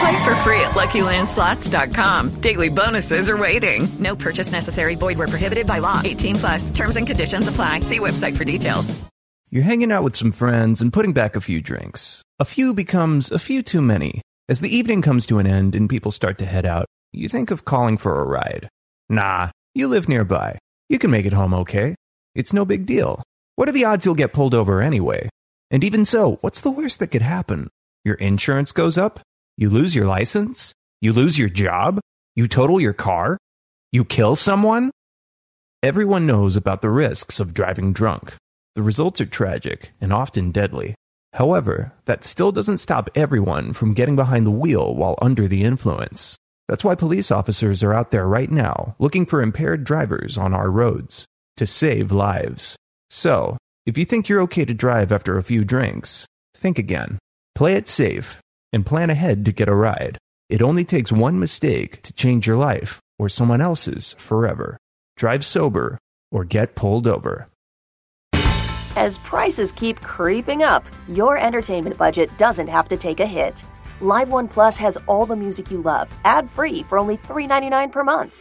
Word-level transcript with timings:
Play 0.00 0.24
for 0.24 0.34
free 0.36 0.60
at 0.60 0.70
LuckyLandSlots.com. 0.70 2.40
Daily 2.40 2.70
bonuses 2.70 3.28
are 3.28 3.36
waiting. 3.36 3.86
No 3.98 4.16
purchase 4.16 4.50
necessary. 4.50 4.94
Void 4.94 5.18
where 5.18 5.28
prohibited 5.28 5.66
by 5.66 5.78
law. 5.78 6.00
18 6.02 6.36
plus. 6.36 6.70
Terms 6.70 6.96
and 6.96 7.06
conditions 7.06 7.48
apply. 7.48 7.80
See 7.80 7.98
website 7.98 8.36
for 8.36 8.44
details. 8.44 8.98
You're 9.50 9.64
hanging 9.64 9.92
out 9.92 10.04
with 10.04 10.16
some 10.16 10.32
friends 10.32 10.80
and 10.80 10.92
putting 10.92 11.12
back 11.12 11.34
a 11.36 11.40
few 11.40 11.60
drinks. 11.60 12.22
A 12.38 12.44
few 12.44 12.72
becomes 12.72 13.30
a 13.32 13.38
few 13.38 13.62
too 13.62 13.82
many. 13.82 14.22
As 14.48 14.60
the 14.60 14.74
evening 14.74 15.02
comes 15.02 15.26
to 15.26 15.38
an 15.38 15.46
end 15.46 15.74
and 15.74 15.90
people 15.90 16.12
start 16.12 16.38
to 16.38 16.46
head 16.46 16.64
out, 16.64 16.86
you 17.12 17.28
think 17.28 17.50
of 17.50 17.64
calling 17.64 17.98
for 17.98 18.20
a 18.20 18.24
ride. 18.24 18.68
Nah, 19.08 19.50
you 19.74 19.88
live 19.88 20.08
nearby. 20.08 20.56
You 20.88 20.98
can 20.98 21.10
make 21.10 21.26
it 21.26 21.32
home 21.32 21.52
okay. 21.52 21.94
It's 22.34 22.52
no 22.52 22.64
big 22.64 22.86
deal. 22.86 23.22
What 23.56 23.68
are 23.68 23.72
the 23.72 23.84
odds 23.84 24.06
you'll 24.06 24.14
get 24.14 24.32
pulled 24.32 24.54
over 24.54 24.80
anyway? 24.80 25.28
And 25.70 25.84
even 25.84 26.04
so, 26.04 26.38
what's 26.40 26.60
the 26.62 26.70
worst 26.70 27.00
that 27.00 27.08
could 27.08 27.22
happen? 27.22 27.68
Your 28.04 28.14
insurance 28.14 28.72
goes 28.72 28.96
up? 28.96 29.20
You 29.60 29.68
lose 29.68 29.94
your 29.94 30.06
license? 30.06 30.72
You 31.02 31.12
lose 31.12 31.38
your 31.38 31.50
job? 31.50 32.00
You 32.34 32.48
total 32.48 32.80
your 32.80 32.94
car? 32.94 33.36
You 33.92 34.06
kill 34.06 34.34
someone? 34.34 34.90
Everyone 35.82 36.24
knows 36.24 36.56
about 36.56 36.80
the 36.80 36.88
risks 36.88 37.40
of 37.40 37.52
driving 37.52 37.92
drunk. 37.92 38.36
The 38.74 38.82
results 38.82 39.20
are 39.20 39.26
tragic 39.26 39.90
and 40.00 40.14
often 40.14 40.50
deadly. 40.50 40.94
However, 41.34 41.92
that 42.06 42.24
still 42.24 42.52
doesn't 42.52 42.78
stop 42.78 43.10
everyone 43.14 43.74
from 43.74 43.92
getting 43.92 44.16
behind 44.16 44.46
the 44.46 44.50
wheel 44.50 44.94
while 44.94 45.18
under 45.20 45.46
the 45.46 45.62
influence. 45.62 46.36
That's 46.66 46.82
why 46.82 46.94
police 46.94 47.30
officers 47.30 47.82
are 47.82 47.92
out 47.92 48.12
there 48.12 48.26
right 48.26 48.50
now 48.50 48.96
looking 48.98 49.26
for 49.26 49.42
impaired 49.42 49.84
drivers 49.84 50.38
on 50.38 50.54
our 50.54 50.70
roads 50.70 51.26
to 51.58 51.66
save 51.66 52.12
lives. 52.12 52.76
So, 53.10 53.58
if 53.84 53.98
you 53.98 54.06
think 54.06 54.26
you're 54.26 54.40
okay 54.40 54.64
to 54.64 54.72
drive 54.72 55.12
after 55.12 55.36
a 55.36 55.42
few 55.42 55.66
drinks, 55.66 56.24
think 56.56 56.78
again. 56.78 57.18
Play 57.54 57.74
it 57.74 57.88
safe 57.88 58.40
and 58.72 58.86
plan 58.86 59.10
ahead 59.10 59.44
to 59.44 59.52
get 59.52 59.68
a 59.68 59.74
ride. 59.74 60.18
It 60.48 60.62
only 60.62 60.84
takes 60.84 61.12
one 61.12 61.38
mistake 61.38 62.02
to 62.02 62.12
change 62.12 62.46
your 62.46 62.56
life 62.56 63.00
or 63.18 63.28
someone 63.28 63.60
else's 63.60 64.16
forever. 64.18 64.76
Drive 65.16 65.44
sober 65.44 65.98
or 66.32 66.44
get 66.44 66.74
pulled 66.74 67.06
over. 67.06 67.48
As 68.96 69.18
prices 69.18 69.70
keep 69.72 70.00
creeping 70.00 70.62
up, 70.62 70.84
your 71.08 71.38
entertainment 71.38 71.96
budget 71.96 72.36
doesn't 72.38 72.66
have 72.66 72.88
to 72.88 72.96
take 72.96 73.20
a 73.20 73.26
hit. 73.26 73.64
Live 74.00 74.30
One 74.30 74.48
Plus 74.48 74.76
has 74.78 74.98
all 75.06 75.26
the 75.26 75.36
music 75.36 75.70
you 75.70 75.82
love, 75.82 76.12
ad 76.24 76.50
free 76.50 76.82
for 76.82 76.98
only 76.98 77.16
$3.99 77.18 77.92
per 77.92 78.02
month. 78.02 78.34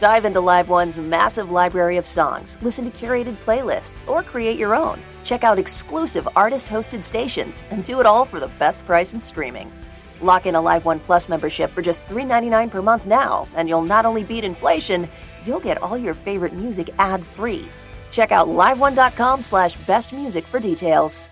Dive 0.00 0.24
into 0.24 0.40
Live 0.40 0.68
One's 0.68 0.98
massive 0.98 1.50
library 1.50 1.98
of 1.98 2.06
songs, 2.06 2.58
listen 2.62 2.90
to 2.90 3.06
curated 3.06 3.36
playlists, 3.44 4.08
or 4.08 4.22
create 4.22 4.58
your 4.58 4.74
own. 4.74 5.00
Check 5.22 5.44
out 5.44 5.58
exclusive 5.58 6.28
artist 6.34 6.66
hosted 6.66 7.04
stations 7.04 7.62
and 7.70 7.84
do 7.84 8.00
it 8.00 8.06
all 8.06 8.24
for 8.24 8.40
the 8.40 8.50
best 8.58 8.84
price 8.86 9.14
in 9.14 9.20
streaming. 9.20 9.72
Lock 10.20 10.46
in 10.46 10.56
a 10.56 10.60
Live 10.60 10.84
One 10.84 10.98
Plus 10.98 11.28
membership 11.28 11.70
for 11.70 11.80
just 11.80 12.04
$3.99 12.06 12.70
per 12.70 12.82
month 12.82 13.06
now, 13.06 13.46
and 13.54 13.68
you'll 13.68 13.82
not 13.82 14.04
only 14.04 14.24
beat 14.24 14.42
inflation, 14.44 15.08
you'll 15.46 15.60
get 15.60 15.80
all 15.80 15.96
your 15.96 16.14
favorite 16.14 16.54
music 16.54 16.90
ad 16.98 17.24
free. 17.24 17.68
Check 18.10 18.32
out 18.32 18.48
liveone.com 18.48 19.42
slash 19.42 19.76
best 19.86 20.12
music 20.12 20.44
for 20.44 20.58
details. 20.58 21.28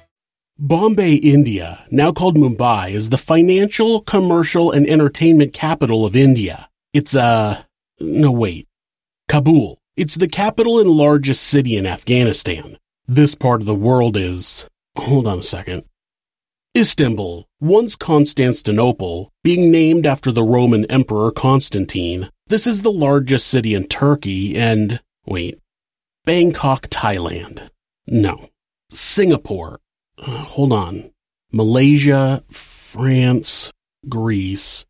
Bombay, 0.58 1.14
India, 1.14 1.84
now 1.90 2.12
called 2.12 2.36
Mumbai, 2.36 2.92
is 2.92 3.10
the 3.10 3.18
financial, 3.18 4.02
commercial, 4.02 4.70
and 4.70 4.86
entertainment 4.86 5.52
capital 5.52 6.06
of 6.06 6.14
India. 6.14 6.68
It's, 6.92 7.16
uh, 7.16 7.62
no 8.00 8.30
wait. 8.30 8.68
Kabul. 9.28 9.78
It's 9.96 10.14
the 10.14 10.28
capital 10.28 10.80
and 10.80 10.88
largest 10.88 11.42
city 11.42 11.76
in 11.76 11.86
Afghanistan. 11.86 12.78
This 13.06 13.34
part 13.34 13.60
of 13.60 13.66
the 13.66 13.74
world 13.74 14.16
is, 14.16 14.66
hold 14.96 15.26
on 15.26 15.40
a 15.40 15.42
second. 15.42 15.84
Istanbul, 16.76 17.46
once 17.60 17.96
Constantinople, 17.96 19.30
being 19.44 19.70
named 19.70 20.06
after 20.06 20.32
the 20.32 20.42
Roman 20.42 20.86
Emperor 20.86 21.30
Constantine. 21.30 22.30
This 22.46 22.66
is 22.66 22.80
the 22.80 22.92
largest 22.92 23.46
city 23.48 23.74
in 23.74 23.86
Turkey 23.88 24.56
and, 24.56 25.00
wait, 25.26 25.58
Bangkok, 26.24 26.88
Thailand. 26.88 27.68
No. 28.06 28.48
Singapore. 28.88 29.80
Uh, 30.16 30.44
hold 30.44 30.72
on. 30.72 31.10
Malaysia, 31.50 32.42
France, 32.50 33.70
Greece, 34.08 34.86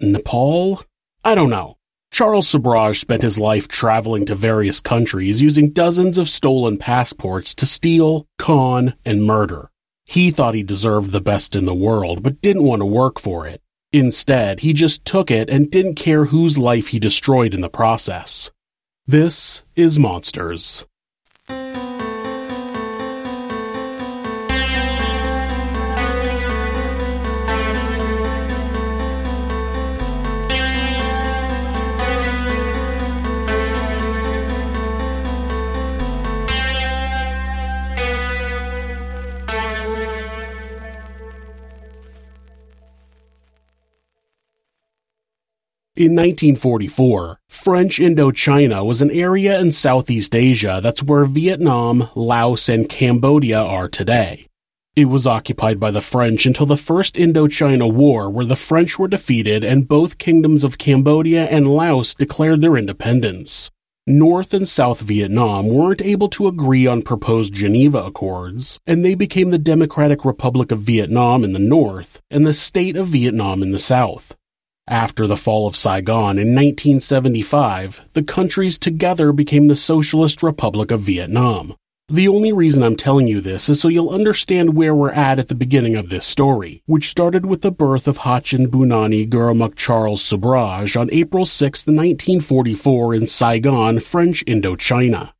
Nepal? 0.00 0.82
I 1.24 1.34
don't 1.34 1.50
know. 1.50 1.76
Charles 2.10 2.48
Sobhraj 2.48 2.98
spent 2.98 3.22
his 3.22 3.38
life 3.38 3.68
traveling 3.68 4.24
to 4.26 4.34
various 4.34 4.80
countries 4.80 5.42
using 5.42 5.70
dozens 5.70 6.18
of 6.18 6.28
stolen 6.28 6.78
passports 6.78 7.54
to 7.56 7.66
steal, 7.66 8.26
con, 8.38 8.94
and 9.04 9.24
murder. 9.24 9.70
He 10.04 10.30
thought 10.30 10.54
he 10.54 10.62
deserved 10.62 11.10
the 11.10 11.20
best 11.20 11.56
in 11.56 11.64
the 11.66 11.74
world, 11.74 12.22
but 12.22 12.40
didn't 12.40 12.62
want 12.62 12.80
to 12.80 12.86
work 12.86 13.18
for 13.18 13.46
it. 13.46 13.60
Instead, 13.92 14.60
he 14.60 14.72
just 14.72 15.04
took 15.04 15.30
it 15.30 15.50
and 15.50 15.70
didn't 15.70 15.94
care 15.96 16.26
whose 16.26 16.58
life 16.58 16.88
he 16.88 16.98
destroyed 16.98 17.54
in 17.54 17.60
the 17.60 17.68
process. 17.68 18.50
This 19.06 19.64
is 19.74 19.98
Monsters. 19.98 20.84
In 45.96 46.14
1944, 46.14 47.40
French 47.48 47.98
Indochina 47.98 48.84
was 48.84 49.00
an 49.00 49.10
area 49.10 49.58
in 49.58 49.72
Southeast 49.72 50.36
Asia 50.36 50.78
that's 50.82 51.02
where 51.02 51.24
Vietnam, 51.24 52.10
Laos, 52.14 52.68
and 52.68 52.86
Cambodia 52.86 53.58
are 53.58 53.88
today. 53.88 54.46
It 54.94 55.06
was 55.06 55.26
occupied 55.26 55.80
by 55.80 55.90
the 55.90 56.02
French 56.02 56.44
until 56.44 56.66
the 56.66 56.76
First 56.76 57.14
Indochina 57.14 57.90
War, 57.90 58.28
where 58.28 58.44
the 58.44 58.56
French 58.56 58.98
were 58.98 59.08
defeated 59.08 59.64
and 59.64 59.88
both 59.88 60.18
kingdoms 60.18 60.64
of 60.64 60.76
Cambodia 60.76 61.46
and 61.46 61.66
Laos 61.66 62.14
declared 62.14 62.60
their 62.60 62.76
independence. 62.76 63.70
North 64.06 64.52
and 64.52 64.68
South 64.68 65.00
Vietnam 65.00 65.66
weren't 65.66 66.02
able 66.02 66.28
to 66.28 66.46
agree 66.46 66.86
on 66.86 67.00
proposed 67.00 67.54
Geneva 67.54 68.02
Accords, 68.02 68.78
and 68.86 69.02
they 69.02 69.14
became 69.14 69.48
the 69.48 69.56
Democratic 69.56 70.26
Republic 70.26 70.70
of 70.70 70.82
Vietnam 70.82 71.42
in 71.42 71.52
the 71.52 71.58
north 71.58 72.20
and 72.30 72.46
the 72.46 72.52
State 72.52 72.96
of 72.96 73.08
Vietnam 73.08 73.62
in 73.62 73.70
the 73.70 73.78
south. 73.78 74.36
After 74.88 75.26
the 75.26 75.36
fall 75.36 75.66
of 75.66 75.74
Saigon 75.74 76.38
in 76.38 76.54
1975, 76.54 78.02
the 78.12 78.22
countries 78.22 78.78
together 78.78 79.32
became 79.32 79.66
the 79.66 79.74
Socialist 79.74 80.44
Republic 80.44 80.92
of 80.92 81.00
Vietnam. 81.00 81.74
The 82.08 82.28
only 82.28 82.52
reason 82.52 82.84
I'm 82.84 82.94
telling 82.94 83.26
you 83.26 83.40
this 83.40 83.68
is 83.68 83.80
so 83.80 83.88
you'll 83.88 84.10
understand 84.10 84.76
where 84.76 84.94
we're 84.94 85.10
at 85.10 85.40
at 85.40 85.48
the 85.48 85.56
beginning 85.56 85.96
of 85.96 86.08
this 86.08 86.24
story, 86.24 86.84
which 86.86 87.10
started 87.10 87.46
with 87.46 87.62
the 87.62 87.72
birth 87.72 88.06
of 88.06 88.18
Hachin 88.18 88.68
Bhawnani 88.68 89.28
Gurmukh 89.28 89.74
Charles 89.74 90.22
Sobhraj 90.22 90.96
on 90.96 91.10
April 91.10 91.44
6, 91.44 91.86
1944 91.88 93.14
in 93.16 93.26
Saigon, 93.26 93.98
French 93.98 94.44
Indochina. 94.46 95.32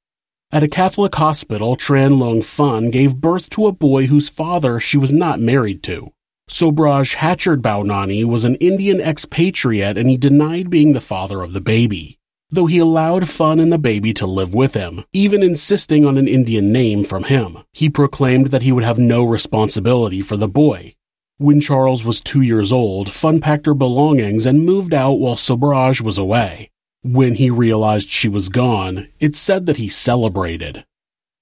At 0.51 0.65
a 0.65 0.69
Catholic 0.69 1.15
hospital, 1.15 1.77
Tran 1.77 2.19
Long 2.19 2.43
Fun 2.43 2.91
gave 2.91 3.21
birth 3.21 3.49
to 3.51 3.69
a 3.69 3.73
boy 3.73 4.07
whose 4.07 4.29
father 4.29 4.81
she 4.81 4.99
was 4.99 5.13
not 5.13 5.39
married 5.39 5.85
to. 5.85 6.11
Sobhraj 6.49 7.15
Hatchard 7.15 7.61
Bhawnani 7.61 8.25
was 8.25 8.45
an 8.45 8.55
Indian 8.57 9.01
expatriate 9.01 9.99
and 9.99 10.09
he 10.09 10.17
denied 10.17 10.71
being 10.71 10.93
the 10.93 11.01
father 11.01 11.43
of 11.43 11.53
the 11.53 11.61
baby. 11.61 12.19
though 12.51 12.67
he 12.67 12.79
allowed 12.79 13.29
Fun 13.29 13.59
and 13.59 13.73
the 13.73 13.79
baby 13.79 14.13
to 14.15 14.27
live 14.27 14.55
with 14.55 14.75
him, 14.75 15.05
even 15.13 15.43
insisting 15.43 16.05
on 16.05 16.17
an 16.17 16.29
Indian 16.29 16.71
name 16.71 17.05
from 17.05 17.25
him. 17.25 17.59
He 17.73 17.91
proclaimed 17.91 18.47
that 18.53 18.63
he 18.63 18.71
would 18.71 18.85
have 18.85 18.99
no 18.99 19.25
responsibility 19.25 20.23
for 20.23 20.37
the 20.37 20.49
boy. 20.49 20.95
When 21.39 21.61
Charles 21.61 22.05
was 22.05 22.21
two 22.21 22.43
years 22.43 22.73
old, 22.73 23.11
Fun 23.11 23.41
packed 23.41 23.67
her 23.67 23.75
belongings 23.75 24.47
and 24.47 24.65
moved 24.65 24.95
out 24.95 25.15
while 25.15 25.37
Sobhraj 25.37 26.01
was 26.01 26.19
away. 26.19 26.71
When 27.03 27.35
he 27.35 27.51
realized 27.51 28.09
she 28.09 28.29
was 28.29 28.49
gone, 28.49 29.09
it's 29.19 29.39
said 29.39 29.67
that 29.67 29.77
he 29.77 29.89
celebrated. 29.89 30.85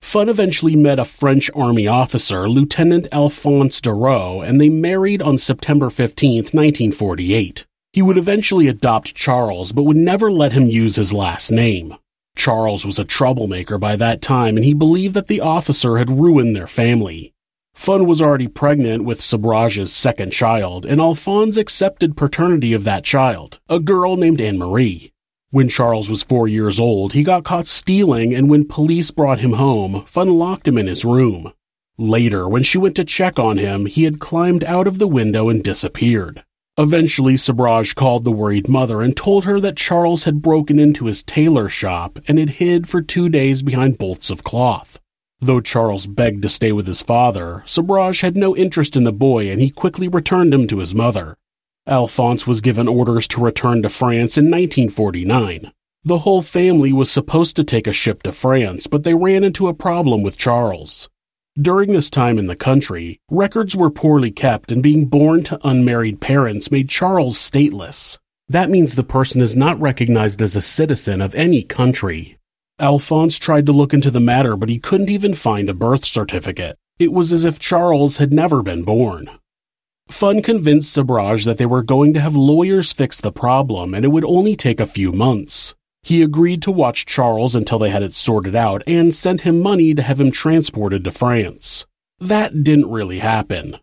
Fun 0.05 0.29
eventually 0.29 0.77
met 0.77 1.01
a 1.01 1.05
French 1.05 1.51
army 1.56 1.89
officer, 1.89 2.49
Lieutenant 2.49 3.09
Alphonse 3.11 3.81
Darreau, 3.81 4.47
and 4.47 4.61
they 4.61 4.69
married 4.69 5.21
on 5.21 5.39
September 5.39 5.91
15, 5.91 6.37
1948. 6.53 7.67
He 7.93 8.03
would 8.03 8.19
eventually 8.19 8.69
adopt 8.69 9.17
Charles, 9.17 9.73
but 9.73 9.83
would 9.85 9.97
never 9.97 10.31
let 10.31 10.53
him 10.53 10.69
use 10.69 10.97
his 10.97 11.12
last 11.12 11.51
name. 11.51 11.97
Charles 12.37 12.85
was 12.85 12.99
a 12.99 13.05
troublemaker 13.05 13.77
by 13.77 13.97
that 13.97 14.23
time, 14.23 14.56
and 14.56 14.65
he 14.65 14.75
believed 14.75 15.15
that 15.15 15.27
the 15.27 15.41
officer 15.41 15.97
had 15.97 16.21
ruined 16.21 16.55
their 16.55 16.69
family. 16.69 17.33
Fun 17.73 18.06
was 18.06 18.23
already 18.23 18.47
pregnant 18.47 19.05
with 19.05 19.23
Sobhraj's 19.23 19.93
second 19.93 20.33
child, 20.33 20.87
and 20.87 21.01
Alphonse 21.01 21.56
accepted 21.56 22.17
paternity 22.17 22.73
of 22.73 22.85
that 22.85 23.05
child, 23.05 23.59
a 23.69 23.81
girl 23.81 24.17
named 24.17 24.41
Anne 24.41 24.59
Marie. 24.59 25.14
When 25.55 25.69
Charles 25.69 26.11
was 26.11 26.25
four 26.25 26.49
years 26.49 26.81
old, 26.81 27.12
he 27.12 27.23
got 27.23 27.45
caught 27.45 27.69
stealing, 27.69 28.35
and 28.35 28.51
when 28.51 28.67
police 28.67 29.12
brought 29.12 29.39
him 29.39 29.53
home, 29.53 30.03
Fun 30.05 30.35
locked 30.35 30.67
him 30.67 30.77
in 30.77 30.89
his 30.89 31.05
room. 31.05 31.53
Later, 31.97 32.49
when 32.49 32.65
she 32.65 32.77
went 32.77 32.97
to 32.97 33.05
check 33.05 33.39
on 33.39 33.56
him, 33.56 33.87
he 33.87 34.03
had 34.03 34.19
climbed 34.19 34.65
out 34.65 34.89
of 34.89 34.99
the 34.99 35.06
window 35.06 35.49
and 35.49 35.62
disappeared. 35.62 36.43
Eventually, 36.77 37.37
Sobhraj 37.37 37.95
called 37.95 38.25
the 38.25 38.33
worried 38.33 38.69
mother 38.69 39.01
and 39.01 39.17
told 39.17 39.45
her 39.45 39.61
that 39.61 39.77
Charles 39.77 40.25
had 40.25 40.43
broken 40.43 40.81
into 40.81 41.05
his 41.05 41.23
tailor 41.23 41.69
shop 41.69 42.19
and 42.27 42.41
had 42.41 42.59
hid 42.59 42.89
for 42.89 43.01
two 43.01 43.29
days 43.29 43.62
behind 43.62 43.97
bolts 43.97 44.31
of 44.31 44.43
cloth. 44.43 44.99
Though 45.41 45.61
Charles 45.61 46.09
begged 46.09 46.43
to 46.43 46.49
stay 46.49 46.73
with 46.73 46.89
his 46.89 47.01
father, 47.01 47.62
Sobhraj 47.65 48.23
had 48.23 48.37
no 48.37 48.56
interest 48.56 48.97
in 48.97 49.05
the 49.05 49.12
boy 49.12 49.49
and 49.49 49.61
he 49.61 49.71
quickly 49.71 50.09
returned 50.09 50.53
him 50.53 50.67
to 50.67 50.81
his 50.81 50.97
mother. 50.97 51.37
Alphonse 51.87 52.47
was 52.47 52.63
given 52.63 52.89
orders 52.89 53.29
to 53.29 53.43
return 53.43 53.83
to 53.83 53.91
France 53.91 54.39
in 54.39 54.47
1949. 54.47 55.71
The 56.03 56.19
whole 56.19 56.41
family 56.41 56.95
was 56.95 57.11
supposed 57.11 57.57
to 57.57 57.65
take 57.65 57.87
a 57.87 57.93
ship 57.93 58.23
to 58.23 58.33
France, 58.33 58.87
but 58.87 59.05
they 59.05 59.15
ran 59.15 59.45
into 59.45 59.69
a 59.69 59.75
problem 59.75 60.23
with 60.23 60.39
Charles. 60.39 61.11
During 61.61 61.93
this 61.93 62.09
time 62.09 62.39
in 62.39 62.47
the 62.47 62.57
country, 62.57 63.21
records 63.31 63.77
were 63.77 63.91
poorly 63.91 64.31
kept 64.31 64.73
and 64.73 64.83
being 64.83 65.07
born 65.07 65.45
to 65.45 65.61
unmarried 65.63 66.23
parents 66.23 66.71
made 66.71 66.89
Charles 66.89 67.39
stateless. 67.39 68.17
That 68.49 68.71
means 68.71 68.95
the 68.95 69.05
person 69.05 69.43
is 69.43 69.55
not 69.55 69.81
recognized 69.81 70.41
as 70.41 70.57
a 70.57 70.63
citizen 70.63 71.21
of 71.21 71.35
any 71.35 71.63
country. 71.63 72.39
Alphonse 72.79 73.39
tried 73.39 73.67
to 73.67 73.73
look 73.73 73.93
into 73.93 74.11
the 74.11 74.21
matter, 74.21 74.57
but 74.57 74.71
he 74.71 74.79
couldn't 74.79 75.11
even 75.11 75.35
find 75.35 75.69
a 75.69 75.75
birth 75.75 76.07
certificate. 76.07 76.77
It 76.99 77.13
was 77.13 77.33
as 77.33 77.45
if 77.45 77.59
Charles 77.59 78.17
had 78.17 78.33
never 78.33 78.63
been 78.63 78.85
born. 78.85 79.29
Fun 80.15 80.43
convinced 80.43 80.97
Sobhraj 80.97 81.45
that 81.45 81.59
they 81.59 81.67
were 81.67 81.83
going 81.83 82.15
to 82.15 82.21
have 82.21 82.37
lawyers 82.37 82.93
fix 82.93 83.21
the 83.21 83.33
problem 83.33 83.95
and 83.95 84.05
it 84.05 84.13
would 84.13 84.25
only 84.25 84.55
take 84.55 84.79
a 84.79 84.87
few 84.87 85.11
months. 85.11 85.75
He 86.05 86.23
agreed 86.23 86.63
to 86.63 86.71
watch 86.71 87.05
Charles 87.05 87.57
until 87.57 87.81
they 87.81 87.91
had 87.91 88.05
it 88.05 88.15
sorted 88.15 88.55
out 88.55 88.85
and 88.87 89.13
sent 89.13 89.41
him 89.41 89.61
money 89.61 89.93
to 89.93 90.03
have 90.03 90.21
him 90.21 90.31
transported 90.31 91.03
to 91.03 91.11
France. 91.11 91.85
That 92.21 92.63
didn't 92.63 92.93
really 92.93 93.19
happen. 93.19 93.79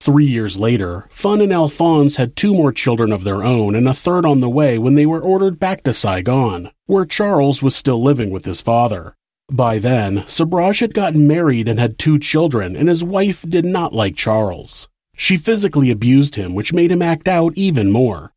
Three 0.00 0.26
years 0.26 0.58
later, 0.58 1.06
Fun 1.08 1.40
and 1.40 1.52
Alphonse 1.52 2.16
had 2.16 2.34
two 2.34 2.52
more 2.52 2.72
children 2.72 3.12
of 3.12 3.22
their 3.22 3.44
own 3.44 3.76
and 3.76 3.86
a 3.86 3.94
third 3.94 4.26
on 4.26 4.40
the 4.40 4.50
way 4.50 4.78
when 4.80 4.96
they 4.96 5.06
were 5.06 5.20
ordered 5.20 5.60
back 5.60 5.84
to 5.84 5.94
Saigon, 5.94 6.72
where 6.86 7.06
Charles 7.06 7.62
was 7.62 7.76
still 7.76 8.02
living 8.02 8.30
with 8.30 8.44
his 8.44 8.60
father. 8.60 9.14
By 9.52 9.78
then, 9.78 10.24
Sobhraj 10.26 10.80
had 10.80 10.94
gotten 10.94 11.28
married 11.28 11.68
and 11.68 11.78
had 11.78 11.96
two 11.96 12.18
children, 12.18 12.74
and 12.74 12.88
his 12.88 13.04
wife 13.04 13.44
did 13.48 13.64
not 13.64 13.92
like 13.92 14.16
Charles. 14.16 14.88
She 15.16 15.38
physically 15.38 15.90
abused 15.90 16.36
him, 16.36 16.54
which 16.54 16.72
made 16.72 16.92
him 16.92 17.02
act 17.02 17.26
out 17.26 17.54
even 17.56 17.90
more. 17.90 18.32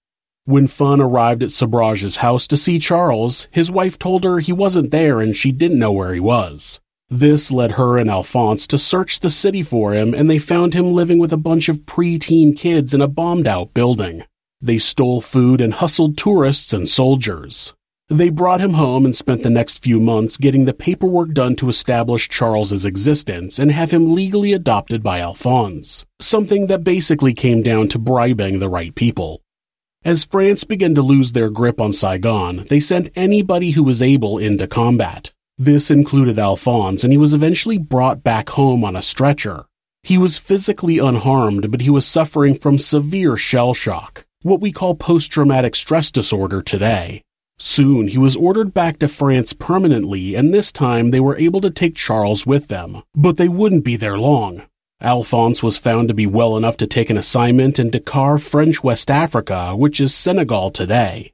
When 0.46 0.68
Fun 0.68 1.00
arrived 1.00 1.44
at 1.44 1.50
Sobhraj's 1.50 2.18
house 2.18 2.48
to 2.48 2.58
see 2.58 2.80
Charles, 2.80 3.48
his 3.52 3.70
wife 3.70 4.00
told 4.00 4.24
her 4.24 4.40
he 4.40 4.54
wasn't 4.54 4.90
there 4.90 5.22
and 5.22 5.36
she 5.36 5.52
didn't 5.52 5.78
know 5.78 5.92
where 5.92 6.14
he 6.14 6.20
was. 6.20 6.80
This 7.10 7.52
led 7.52 7.74
her 7.74 7.98
and 7.98 8.10
Alphonse 8.10 8.66
to 8.68 8.78
search 8.78 9.20
the 9.20 9.30
city 9.30 9.62
for 9.62 9.94
him, 9.94 10.14
and 10.14 10.30
they 10.30 10.38
found 10.38 10.74
him 10.74 10.94
living 10.94 11.18
with 11.18 11.34
a 11.34 11.38
bunch 11.38 11.68
of 11.68 11.86
preteen 11.86 12.56
kids 12.56 12.94
in 12.94 13.02
a 13.02 13.08
bombed 13.08 13.48
out 13.48 13.74
building. 13.74 14.24
They 14.62 14.78
stole 14.78 15.20
food 15.20 15.60
and 15.60 15.74
hustled 15.74 16.18
tourists 16.18 16.72
and 16.72 16.88
soldiers. 16.88 17.74
They 18.10 18.30
brought 18.30 18.60
him 18.60 18.74
home 18.74 19.06
and 19.06 19.16
spent 19.16 19.44
the 19.44 19.52
next 19.52 19.84
few 19.84 20.00
months 20.00 20.38
getting 20.38 20.66
the 20.66 20.74
paperwork 20.74 21.32
done 21.32 21.56
to 21.58 21.70
establish 21.70 22.28
Charles's 22.28 22.84
existence 22.84 23.60
and 23.60 23.72
have 23.72 23.92
him 23.92 24.16
legally 24.16 24.52
adopted 24.52 25.04
by 25.04 25.20
Alphonse, 25.20 26.08
something 26.20 26.66
that 26.68 26.84
basically 26.84 27.36
came 27.36 27.62
down 27.62 27.88
to 27.90 28.00
bribing 28.00 28.58
the 28.58 28.68
right 28.68 28.96
people. 28.96 29.44
As 30.04 30.26
France 30.26 30.64
began 30.64 30.96
to 30.96 31.04
lose 31.04 31.34
their 31.34 31.52
grip 31.52 31.80
on 31.80 31.94
Saigon, 31.94 32.66
they 32.68 32.80
sent 32.80 33.12
anybody 33.16 33.72
who 33.72 33.84
was 33.84 34.02
able 34.02 34.40
into 34.40 34.66
combat. 34.66 35.32
This 35.60 35.92
included 35.92 36.40
Alphonse, 36.40 37.04
and 37.04 37.14
he 37.14 37.18
was 37.18 37.36
eventually 37.36 37.78
brought 37.78 38.24
back 38.24 38.50
home 38.50 38.84
on 38.84 38.96
a 38.96 39.04
stretcher. 39.04 39.66
He 40.02 40.18
was 40.18 40.40
physically 40.40 40.98
unharmed, 40.98 41.70
but 41.70 41.82
he 41.82 41.92
was 41.92 42.08
suffering 42.08 42.58
from 42.58 42.80
severe 42.80 43.38
shell 43.38 43.76
shock, 43.76 44.26
what 44.42 44.62
we 44.62 44.72
call 44.72 44.96
post 44.96 45.32
traumatic 45.32 45.76
stress 45.76 46.10
disorder 46.10 46.64
today. 46.64 47.22
Soon 47.60 48.08
he 48.08 48.18
was 48.18 48.36
ordered 48.36 48.74
back 48.74 49.00
to 49.00 49.08
France 49.08 49.54
permanently, 49.54 50.34
and 50.34 50.54
this 50.54 50.72
time 50.72 51.12
they 51.12 51.20
were 51.20 51.38
able 51.38 51.62
to 51.62 51.70
take 51.70 51.96
Charles 51.96 52.46
with 52.46 52.70
them. 52.70 53.04
But 53.14 53.38
they 53.38 53.50
wouldn't 53.50 53.84
be 53.84 53.98
there 53.98 54.18
long. 54.18 54.64
Alphonse 55.02 55.62
was 55.62 55.78
found 55.78 56.08
to 56.08 56.14
be 56.14 56.26
well 56.26 56.58
enough 56.58 56.78
to 56.78 56.88
take 56.88 57.10
an 57.10 57.18
assignment 57.18 57.80
in 57.80 57.90
Dakar, 57.90 58.38
French 58.38 58.84
West 58.84 59.12
Africa, 59.12 59.76
which 59.76 60.02
is 60.02 60.14
Senegal 60.14 60.72
today. 60.72 61.34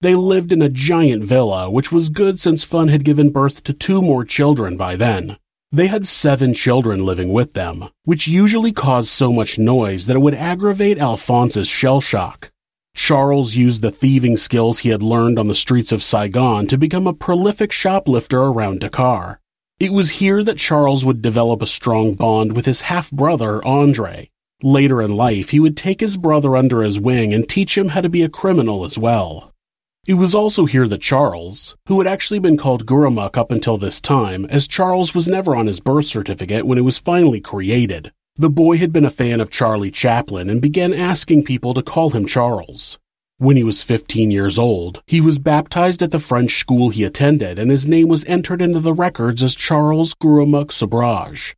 They 0.00 0.14
lived 0.14 0.52
in 0.52 0.62
a 0.62 0.68
giant 0.68 1.24
villa, 1.24 1.70
which 1.70 1.92
was 1.92 2.08
good 2.08 2.40
since 2.40 2.64
Fun 2.64 2.88
had 2.88 3.04
given 3.04 3.30
birth 3.30 3.62
to 3.64 3.72
two 3.72 4.02
more 4.02 4.24
children 4.24 4.76
by 4.76 4.96
then. 4.96 5.36
They 5.70 5.86
had 5.86 6.06
seven 6.06 6.52
children 6.52 7.04
living 7.04 7.32
with 7.32 7.54
them, 7.54 7.88
which 8.04 8.26
usually 8.26 8.72
caused 8.72 9.08
so 9.08 9.32
much 9.32 9.58
noise 9.58 10.06
that 10.06 10.16
it 10.16 10.20
would 10.20 10.34
aggravate 10.34 10.98
Alphonse's 10.98 11.68
shell 11.68 12.00
shock. 12.00 12.50
Charles 12.94 13.56
used 13.56 13.82
the 13.82 13.90
thieving 13.90 14.36
skills 14.36 14.80
he 14.80 14.90
had 14.90 15.02
learned 15.02 15.38
on 15.38 15.48
the 15.48 15.54
streets 15.54 15.92
of 15.92 16.02
Saigon 16.02 16.66
to 16.68 16.78
become 16.78 17.06
a 17.06 17.12
prolific 17.12 17.72
shoplifter 17.72 18.40
around 18.40 18.80
Dakar. 18.80 19.40
It 19.80 19.92
was 19.92 20.10
here 20.10 20.44
that 20.44 20.58
Charles 20.58 21.04
would 21.04 21.20
develop 21.20 21.60
a 21.60 21.66
strong 21.66 22.14
bond 22.14 22.52
with 22.52 22.66
his 22.66 22.82
half 22.82 23.10
brother, 23.10 23.64
Andre. 23.66 24.30
Later 24.62 25.02
in 25.02 25.16
life, 25.16 25.50
he 25.50 25.58
would 25.58 25.76
take 25.76 26.00
his 26.00 26.16
brother 26.16 26.56
under 26.56 26.82
his 26.82 27.00
wing 27.00 27.34
and 27.34 27.48
teach 27.48 27.76
him 27.76 27.88
how 27.88 28.00
to 28.00 28.08
be 28.08 28.22
a 28.22 28.28
criminal 28.28 28.84
as 28.84 28.96
well. 28.96 29.52
It 30.06 30.14
was 30.14 30.34
also 30.34 30.66
here 30.66 30.86
that 30.88 31.00
Charles, 31.00 31.76
who 31.86 31.98
had 31.98 32.06
actually 32.06 32.38
been 32.38 32.56
called 32.56 32.86
Gurmukh 32.86 33.36
up 33.36 33.50
until 33.50 33.78
this 33.78 34.00
time, 34.00 34.46
as 34.46 34.68
Charles 34.68 35.14
was 35.14 35.28
never 35.28 35.56
on 35.56 35.66
his 35.66 35.80
birth 35.80 36.06
certificate 36.06 36.66
when 36.66 36.78
it 36.78 36.82
was 36.82 36.98
finally 36.98 37.40
created, 37.40 38.12
the 38.42 38.50
boy 38.50 38.76
had 38.76 38.92
been 38.92 39.04
a 39.04 39.10
fan 39.10 39.40
of 39.40 39.52
Charlie 39.52 39.92
Chaplin 39.92 40.50
and 40.50 40.60
began 40.60 40.92
asking 40.92 41.44
people 41.44 41.74
to 41.74 41.82
call 41.82 42.10
him 42.10 42.26
Charles. 42.26 42.98
When 43.38 43.56
he 43.56 43.62
was 43.62 43.84
15 43.84 44.32
years 44.32 44.58
old, 44.58 45.00
he 45.06 45.20
was 45.20 45.38
baptized 45.38 46.02
at 46.02 46.10
the 46.10 46.18
French 46.18 46.58
school 46.58 46.88
he 46.88 47.04
attended 47.04 47.56
and 47.56 47.70
his 47.70 47.86
name 47.86 48.08
was 48.08 48.24
entered 48.24 48.60
into 48.60 48.80
the 48.80 48.94
records 48.94 49.44
as 49.44 49.54
Charles 49.54 50.12
Gurmukh 50.14 50.72
Sobhraj. 50.72 51.54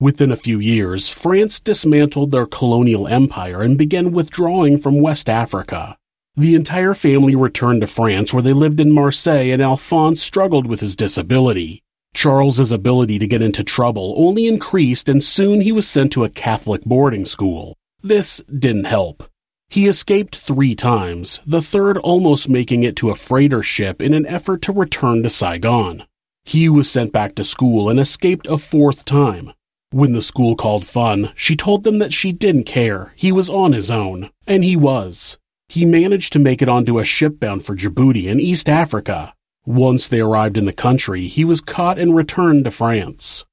Within 0.00 0.32
a 0.32 0.36
few 0.36 0.58
years, 0.58 1.08
France 1.08 1.60
dismantled 1.60 2.32
their 2.32 2.46
colonial 2.46 3.06
empire 3.06 3.62
and 3.62 3.78
began 3.78 4.10
withdrawing 4.10 4.78
from 4.78 5.00
West 5.00 5.30
Africa. 5.30 5.96
The 6.34 6.56
entire 6.56 6.94
family 6.94 7.36
returned 7.36 7.82
to 7.82 7.86
France 7.86 8.34
where 8.34 8.42
they 8.42 8.52
lived 8.52 8.80
in 8.80 8.90
Marseille 8.90 9.52
and 9.52 9.62
Alphonse 9.62 10.20
struggled 10.20 10.66
with 10.66 10.80
his 10.80 10.96
disability. 10.96 11.83
Charles's 12.14 12.72
ability 12.72 13.18
to 13.18 13.26
get 13.26 13.42
into 13.42 13.62
trouble 13.62 14.14
only 14.16 14.46
increased 14.46 15.08
and 15.08 15.22
soon 15.22 15.60
he 15.60 15.72
was 15.72 15.86
sent 15.86 16.12
to 16.12 16.24
a 16.24 16.30
Catholic 16.30 16.82
boarding 16.84 17.26
school. 17.26 17.76
This 18.02 18.40
didn't 18.58 18.84
help. 18.84 19.28
He 19.68 19.88
escaped 19.88 20.36
three 20.36 20.74
times, 20.74 21.40
the 21.46 21.60
third 21.60 21.98
almost 21.98 22.48
making 22.48 22.84
it 22.84 22.96
to 22.96 23.10
a 23.10 23.14
freighter 23.14 23.62
ship 23.62 24.00
in 24.00 24.14
an 24.14 24.26
effort 24.26 24.62
to 24.62 24.72
return 24.72 25.22
to 25.22 25.30
Saigon. 25.30 26.04
He 26.44 26.68
was 26.68 26.90
sent 26.90 27.12
back 27.12 27.34
to 27.34 27.44
school 27.44 27.88
and 27.88 27.98
escaped 27.98 28.46
a 28.46 28.58
fourth 28.58 29.04
time. 29.04 29.52
When 29.90 30.12
the 30.12 30.22
school 30.22 30.56
called 30.56 30.86
Fun, 30.86 31.32
she 31.34 31.56
told 31.56 31.84
them 31.84 31.98
that 31.98 32.12
she 32.12 32.32
didn't 32.32 32.64
care. 32.64 33.12
He 33.16 33.32
was 33.32 33.48
on 33.48 33.72
his 33.72 33.90
own. 33.90 34.30
And 34.46 34.62
he 34.62 34.76
was. 34.76 35.38
He 35.68 35.84
managed 35.84 36.32
to 36.34 36.38
make 36.38 36.60
it 36.60 36.68
onto 36.68 36.98
a 36.98 37.04
ship 37.04 37.40
bound 37.40 37.64
for 37.64 37.74
Djibouti 37.74 38.26
in 38.26 38.40
East 38.40 38.68
Africa. 38.68 39.34
Once 39.66 40.08
they 40.08 40.20
arrived 40.20 40.58
in 40.58 40.66
the 40.66 40.72
country, 40.72 41.26
he 41.26 41.44
was 41.44 41.62
caught 41.62 41.98
and 41.98 42.14
returned 42.14 42.64
to 42.64 42.70
France. 42.70 43.44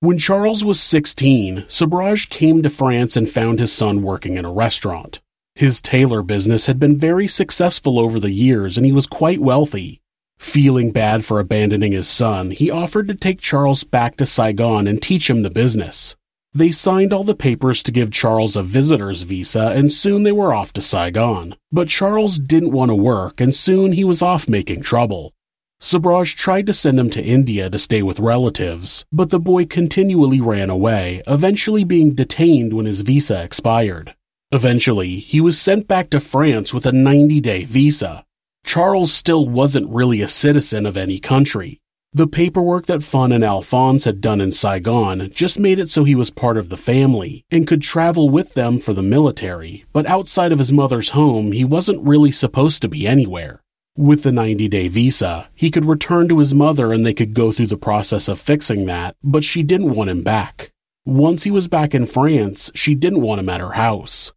When 0.00 0.16
Charles 0.16 0.64
was 0.64 0.78
16, 0.78 1.64
Sobhraj 1.66 2.28
came 2.28 2.62
to 2.62 2.70
France 2.70 3.16
and 3.16 3.28
found 3.28 3.58
his 3.58 3.72
son 3.72 4.02
working 4.02 4.36
in 4.36 4.44
a 4.44 4.52
restaurant. 4.52 5.20
His 5.56 5.82
tailor 5.82 6.22
business 6.22 6.66
had 6.66 6.78
been 6.78 6.96
very 6.96 7.26
successful 7.26 7.98
over 7.98 8.20
the 8.20 8.30
years 8.30 8.76
and 8.76 8.86
he 8.86 8.92
was 8.92 9.08
quite 9.08 9.40
wealthy. 9.40 10.00
Feeling 10.38 10.92
bad 10.92 11.24
for 11.24 11.40
abandoning 11.40 11.90
his 11.90 12.06
son, 12.06 12.52
he 12.52 12.70
offered 12.70 13.08
to 13.08 13.14
take 13.16 13.40
Charles 13.40 13.82
back 13.82 14.16
to 14.18 14.26
Saigon 14.26 14.86
and 14.86 15.02
teach 15.02 15.28
him 15.28 15.42
the 15.42 15.50
business. 15.50 16.14
They 16.54 16.70
signed 16.70 17.12
all 17.12 17.24
the 17.24 17.34
papers 17.34 17.82
to 17.82 17.92
give 17.92 18.12
Charles 18.12 18.56
a 18.56 18.62
visitor's 18.62 19.22
visa, 19.24 19.72
and 19.74 19.92
soon 19.92 20.22
they 20.22 20.32
were 20.32 20.54
off 20.54 20.72
to 20.74 20.80
Saigon. 20.80 21.56
But 21.72 21.88
Charles 21.88 22.38
didn't 22.38 22.70
want 22.70 22.90
to 22.90 22.94
work, 22.94 23.40
and 23.40 23.52
soon 23.52 23.92
he 23.92 24.04
was 24.04 24.22
off 24.22 24.48
making 24.48 24.82
trouble. 24.82 25.34
Sobhraj 25.80 26.34
tried 26.34 26.66
to 26.66 26.74
send 26.74 26.98
him 26.98 27.08
to 27.10 27.24
India 27.24 27.70
to 27.70 27.78
stay 27.78 28.02
with 28.02 28.18
relatives, 28.18 29.04
but 29.12 29.30
the 29.30 29.38
boy 29.38 29.64
continually 29.64 30.40
ran 30.40 30.70
away, 30.70 31.22
eventually 31.26 31.84
being 31.84 32.14
detained 32.14 32.72
when 32.72 32.86
his 32.86 33.02
visa 33.02 33.42
expired. 33.42 34.14
Eventually, 34.50 35.20
he 35.20 35.40
was 35.40 35.60
sent 35.60 35.86
back 35.86 36.10
to 36.10 36.20
France 36.20 36.74
with 36.74 36.84
a 36.84 36.92
90 36.92 37.40
day 37.40 37.64
visa. 37.64 38.24
Charles 38.64 39.12
still 39.12 39.46
wasn't 39.46 39.88
really 39.88 40.20
a 40.20 40.28
citizen 40.28 40.84
of 40.84 40.96
any 40.96 41.20
country. 41.20 41.78
The 42.12 42.26
paperwork 42.26 42.86
that 42.86 43.02
Fun 43.02 43.30
and 43.30 43.44
Alphonse 43.44 44.04
had 44.04 44.20
done 44.20 44.40
in 44.40 44.50
Saigon 44.50 45.30
just 45.32 45.60
made 45.60 45.78
it 45.78 45.90
so 45.90 46.02
he 46.02 46.14
was 46.14 46.30
part 46.30 46.56
of 46.56 46.70
the 46.70 46.76
family 46.76 47.44
and 47.50 47.66
could 47.66 47.82
travel 47.82 48.30
with 48.30 48.54
them 48.54 48.80
for 48.80 48.94
the 48.94 49.02
military, 49.02 49.84
but 49.92 50.06
outside 50.06 50.50
of 50.50 50.58
his 50.58 50.72
mother's 50.72 51.10
home, 51.10 51.52
he 51.52 51.64
wasn't 51.64 52.02
really 52.02 52.32
supposed 52.32 52.82
to 52.82 52.88
be 52.88 53.06
anywhere. 53.06 53.62
With 53.98 54.22
the 54.22 54.30
90 54.30 54.68
day 54.68 54.86
visa, 54.86 55.48
he 55.56 55.72
could 55.72 55.84
return 55.84 56.28
to 56.28 56.38
his 56.38 56.54
mother 56.54 56.92
and 56.92 57.04
they 57.04 57.12
could 57.12 57.34
go 57.34 57.50
through 57.50 57.66
the 57.66 57.76
process 57.76 58.28
of 58.28 58.38
fixing 58.38 58.86
that, 58.86 59.16
but 59.24 59.42
she 59.42 59.64
didn't 59.64 59.92
want 59.92 60.08
him 60.08 60.22
back. 60.22 60.70
Once 61.04 61.42
he 61.42 61.50
was 61.50 61.66
back 61.66 61.96
in 61.96 62.06
France, 62.06 62.70
she 62.76 62.94
didn't 62.94 63.22
want 63.22 63.40
him 63.40 63.48
at 63.48 63.60
her 63.60 63.72
house. 63.72 64.30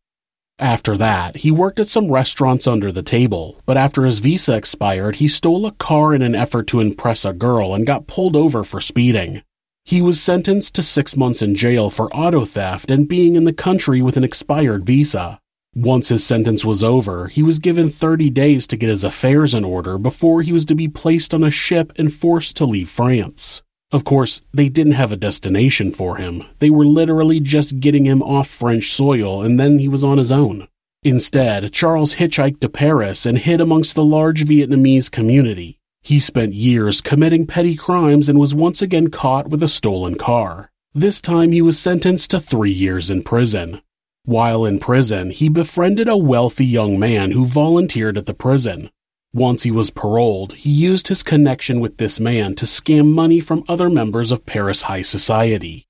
After 0.57 0.97
that, 0.97 1.35
he 1.35 1.51
worked 1.51 1.77
at 1.77 1.89
some 1.89 2.11
restaurants 2.11 2.65
under 2.65 2.91
the 2.91 3.03
table, 3.03 3.61
but 3.67 3.77
after 3.77 4.03
his 4.03 4.17
visa 4.17 4.57
expired, 4.57 5.17
he 5.17 5.27
stole 5.27 5.67
a 5.67 5.73
car 5.73 6.15
in 6.15 6.23
an 6.23 6.33
effort 6.33 6.65
to 6.69 6.79
impress 6.79 7.23
a 7.23 7.31
girl 7.31 7.75
and 7.75 7.85
got 7.85 8.07
pulled 8.07 8.35
over 8.35 8.63
for 8.63 8.81
speeding. 8.81 9.43
He 9.85 10.01
was 10.01 10.19
sentenced 10.19 10.73
to 10.73 10.81
six 10.81 11.15
months 11.15 11.43
in 11.43 11.53
jail 11.53 11.91
for 11.91 12.11
auto 12.15 12.45
theft 12.45 12.89
and 12.89 13.07
being 13.07 13.35
in 13.35 13.43
the 13.43 13.53
country 13.53 14.01
with 14.01 14.17
an 14.17 14.23
expired 14.23 14.87
visa. 14.87 15.39
Once 15.75 16.09
his 16.09 16.21
sentence 16.21 16.65
was 16.65 16.83
over, 16.83 17.27
he 17.27 17.41
was 17.41 17.59
given 17.59 17.89
30 17.89 18.29
days 18.29 18.67
to 18.67 18.75
get 18.75 18.89
his 18.89 19.05
affairs 19.05 19.53
in 19.53 19.63
order 19.63 19.97
before 19.97 20.41
he 20.41 20.51
was 20.51 20.65
to 20.65 20.75
be 20.75 20.89
placed 20.89 21.33
on 21.33 21.45
a 21.45 21.51
ship 21.51 21.93
and 21.95 22.13
forced 22.13 22.57
to 22.57 22.65
leave 22.65 22.89
France. 22.89 23.61
Of 23.89 24.03
course, 24.03 24.41
they 24.53 24.67
didn't 24.67 24.93
have 24.93 25.13
a 25.13 25.17
destination 25.17 25.93
for 25.93 26.17
him. 26.17 26.43
They 26.59 26.69
were 26.69 26.85
literally 26.85 27.39
just 27.39 27.79
getting 27.79 28.05
him 28.05 28.21
off 28.21 28.49
French 28.49 28.91
soil 28.91 29.41
and 29.41 29.57
then 29.57 29.79
he 29.79 29.87
was 29.87 30.03
on 30.03 30.17
his 30.17 30.31
own. 30.31 30.67
Instead, 31.03 31.71
Charles 31.71 32.15
hitchhiked 32.15 32.59
to 32.59 32.69
Paris 32.69 33.25
and 33.25 33.37
hid 33.37 33.61
amongst 33.61 33.95
the 33.95 34.03
large 34.03 34.45
Vietnamese 34.45 35.09
community. 35.09 35.79
He 36.01 36.19
spent 36.19 36.53
years 36.53 36.99
committing 36.99 37.47
petty 37.47 37.75
crimes 37.75 38.27
and 38.27 38.37
was 38.37 38.53
once 38.53 38.81
again 38.81 39.09
caught 39.09 39.47
with 39.47 39.63
a 39.63 39.69
stolen 39.69 40.15
car. 40.15 40.69
This 40.93 41.21
time 41.21 41.53
he 41.53 41.61
was 41.61 41.79
sentenced 41.79 42.31
to 42.31 42.41
three 42.41 42.73
years 42.73 43.09
in 43.09 43.23
prison. 43.23 43.81
While 44.25 44.65
in 44.65 44.79
prison, 44.79 45.31
he 45.31 45.49
befriended 45.49 46.07
a 46.07 46.15
wealthy 46.15 46.65
young 46.65 46.99
man 46.99 47.31
who 47.31 47.45
volunteered 47.45 48.19
at 48.19 48.27
the 48.27 48.35
prison. 48.35 48.91
Once 49.33 49.63
he 49.63 49.71
was 49.71 49.89
paroled, 49.89 50.53
he 50.53 50.69
used 50.69 51.07
his 51.07 51.23
connection 51.23 51.79
with 51.79 51.97
this 51.97 52.19
man 52.19 52.53
to 52.55 52.65
scam 52.65 53.13
money 53.13 53.39
from 53.39 53.63
other 53.67 53.89
members 53.89 54.31
of 54.31 54.45
Paris 54.45 54.83
high 54.83 55.01
society. 55.01 55.87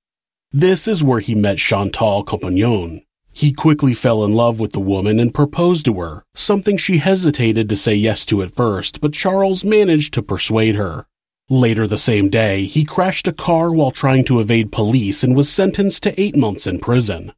This 0.50 0.88
is 0.88 1.04
where 1.04 1.20
he 1.20 1.34
met 1.34 1.58
Chantal 1.58 2.22
Compagnon. 2.22 3.02
He 3.32 3.52
quickly 3.52 3.92
fell 3.92 4.24
in 4.24 4.32
love 4.32 4.60
with 4.60 4.72
the 4.72 4.80
woman 4.80 5.18
and 5.18 5.34
proposed 5.34 5.84
to 5.86 6.00
her, 6.00 6.24
something 6.34 6.76
she 6.76 6.98
hesitated 6.98 7.68
to 7.68 7.76
say 7.76 7.94
yes 7.94 8.24
to 8.26 8.42
at 8.42 8.54
first, 8.54 9.00
but 9.00 9.12
Charles 9.12 9.64
managed 9.64 10.14
to 10.14 10.22
persuade 10.22 10.76
her. 10.76 11.06
Later 11.50 11.86
the 11.86 11.98
same 11.98 12.30
day, 12.30 12.64
he 12.64 12.84
crashed 12.84 13.28
a 13.28 13.32
car 13.32 13.72
while 13.72 13.90
trying 13.90 14.24
to 14.24 14.40
evade 14.40 14.72
police 14.72 15.22
and 15.22 15.36
was 15.36 15.50
sentenced 15.50 16.02
to 16.04 16.20
eight 16.20 16.36
months 16.36 16.66
in 16.66 16.78
prison. 16.78 17.32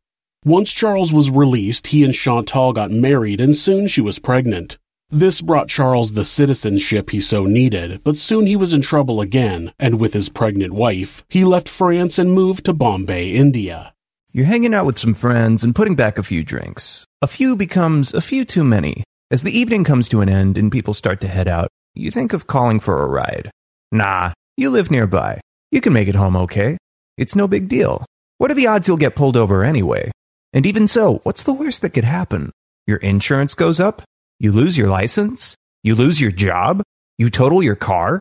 Once 0.45 0.71
Charles 0.71 1.11
was 1.11 1.31
released, 1.31 1.87
he 1.87 2.05
and 2.05 2.13
Chantal 2.13 2.75
got 2.75 2.91
married 2.91 3.41
and 3.41 3.57
soon 3.57 3.87
she 3.87 4.03
was 4.03 4.19
pregnant. 4.19 4.77
This 5.09 5.41
brought 5.41 5.69
Charles 5.69 6.13
the 6.13 6.25
citizenship 6.25 7.09
he 7.09 7.21
so 7.23 7.47
needed, 7.47 8.03
but 8.05 8.19
soon 8.19 8.47
he 8.47 8.55
was 8.55 8.75
in 8.75 8.83
trouble 8.83 9.23
again, 9.23 9.73
and 9.79 9.99
with 9.99 10.13
his 10.13 10.29
pregnant 10.29 10.75
wife, 10.75 11.25
he 11.31 11.47
left 11.47 11.67
France 11.67 12.19
and 12.19 12.31
moved 12.31 12.67
to 12.67 12.75
Bombay, 12.75 13.31
India. 13.31 13.95
You're 14.33 14.45
hanging 14.45 14.75
out 14.75 14.85
with 14.85 14.99
some 14.99 15.15
friends 15.15 15.65
and 15.65 15.75
putting 15.75 15.95
back 15.95 16.19
a 16.19 16.23
few 16.23 16.45
drinks. 16.45 17.07
A 17.23 17.27
few 17.27 17.57
becomes 17.57 18.13
a 18.13 18.21
few 18.21 18.45
too 18.45 18.65
many. 18.65 19.03
As 19.31 19.45
the 19.45 19.59
evening 19.59 19.83
comes 19.83 20.11
to 20.11 20.21
an 20.21 20.29
end 20.29 20.59
and 20.59 20.71
people 20.71 20.93
start 20.93 21.23
to 21.23 21.29
head 21.29 21.49
out, 21.49 21.69
you 21.95 22.11
think 22.11 22.35
of 22.35 22.47
calling 22.47 22.81
for 22.81 23.03
a 23.03 23.09
ride. 23.09 23.51
Nah, 23.93 24.33
you 24.59 24.69
live 24.69 24.91
nearby. 24.91 25.41
You 25.71 25.81
can 25.81 25.95
make 25.95 26.09
it 26.09 26.17
home 26.17 26.37
okay. 26.37 26.77
It's 27.17 27.35
no 27.35 27.49
big 27.49 27.71
deal. 27.71 28.05
What 28.37 28.51
are 28.51 28.55
the 28.55 28.67
odds 28.67 28.89
you'll 28.89 28.99
get 28.99 29.17
pulled 29.17 29.39
over 29.39 29.65
anyway? 29.65 30.11
And 30.55 30.67
even 30.67 30.87
so, 30.87 31.19
what's 31.25 31.43
the 31.43 31.53
worst 31.53 31.83
that 31.83 31.91
could 31.91 32.05
happen? 32.05 32.53
Your 32.87 32.99
insurance 32.99 33.55
goes 33.55 33.81
up? 33.81 34.03
You 34.39 34.53
lose 34.53 34.79
your 34.79 34.89
license? 34.89 35.57
You 35.83 35.97
lose 35.97 36.21
your 36.21 36.31
job? 36.31 36.81
You 37.19 37.29
total 37.29 37.61
your 37.61 37.75
car? 37.75 38.21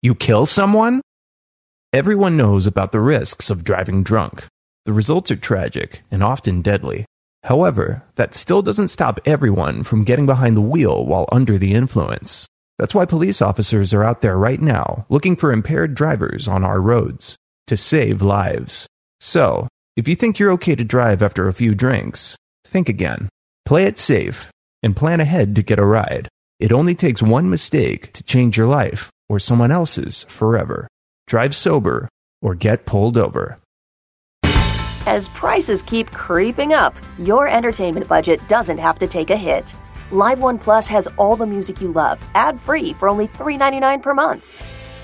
You 0.00 0.14
kill 0.14 0.46
someone? 0.46 1.02
Everyone 1.92 2.36
knows 2.36 2.68
about 2.68 2.92
the 2.92 3.00
risks 3.00 3.50
of 3.50 3.64
driving 3.64 4.04
drunk. 4.04 4.46
The 4.86 4.92
results 4.92 5.32
are 5.32 5.36
tragic 5.36 6.02
and 6.08 6.22
often 6.22 6.62
deadly. 6.62 7.04
However, 7.42 8.04
that 8.14 8.36
still 8.36 8.62
doesn't 8.62 8.88
stop 8.88 9.18
everyone 9.26 9.82
from 9.82 10.04
getting 10.04 10.24
behind 10.26 10.56
the 10.56 10.60
wheel 10.60 11.04
while 11.04 11.28
under 11.32 11.58
the 11.58 11.74
influence. 11.74 12.46
That's 12.78 12.94
why 12.94 13.06
police 13.06 13.42
officers 13.42 13.92
are 13.92 14.04
out 14.04 14.20
there 14.20 14.38
right 14.38 14.60
now 14.60 15.04
looking 15.08 15.34
for 15.34 15.52
impaired 15.52 15.96
drivers 15.96 16.46
on 16.46 16.62
our 16.62 16.80
roads 16.80 17.34
to 17.66 17.76
save 17.76 18.22
lives. 18.22 18.86
So, 19.20 19.66
if 19.94 20.08
you 20.08 20.14
think 20.14 20.38
you're 20.38 20.52
okay 20.52 20.74
to 20.74 20.84
drive 20.84 21.22
after 21.22 21.48
a 21.48 21.52
few 21.52 21.74
drinks, 21.74 22.34
think 22.64 22.88
again. 22.88 23.28
Play 23.66 23.84
it 23.84 23.98
safe 23.98 24.50
and 24.82 24.96
plan 24.96 25.20
ahead 25.20 25.54
to 25.56 25.62
get 25.62 25.78
a 25.78 25.84
ride. 25.84 26.28
It 26.58 26.72
only 26.72 26.94
takes 26.94 27.22
one 27.22 27.50
mistake 27.50 28.10
to 28.14 28.22
change 28.22 28.56
your 28.56 28.66
life 28.66 29.10
or 29.28 29.38
someone 29.38 29.70
else's 29.70 30.24
forever. 30.30 30.88
Drive 31.26 31.54
sober 31.54 32.08
or 32.40 32.54
get 32.54 32.86
pulled 32.86 33.18
over. 33.18 33.58
As 35.06 35.28
prices 35.28 35.82
keep 35.82 36.10
creeping 36.10 36.72
up, 36.72 36.96
your 37.18 37.46
entertainment 37.46 38.08
budget 38.08 38.40
doesn't 38.48 38.78
have 38.78 38.98
to 39.00 39.06
take 39.06 39.28
a 39.28 39.36
hit. 39.36 39.74
Live 40.10 40.40
One 40.40 40.58
Plus 40.58 40.88
has 40.88 41.06
all 41.18 41.36
the 41.36 41.46
music 41.46 41.82
you 41.82 41.92
love, 41.92 42.26
ad 42.34 42.58
free 42.58 42.94
for 42.94 43.08
only 43.08 43.28
$3.99 43.28 44.00
per 44.00 44.14
month. 44.14 44.46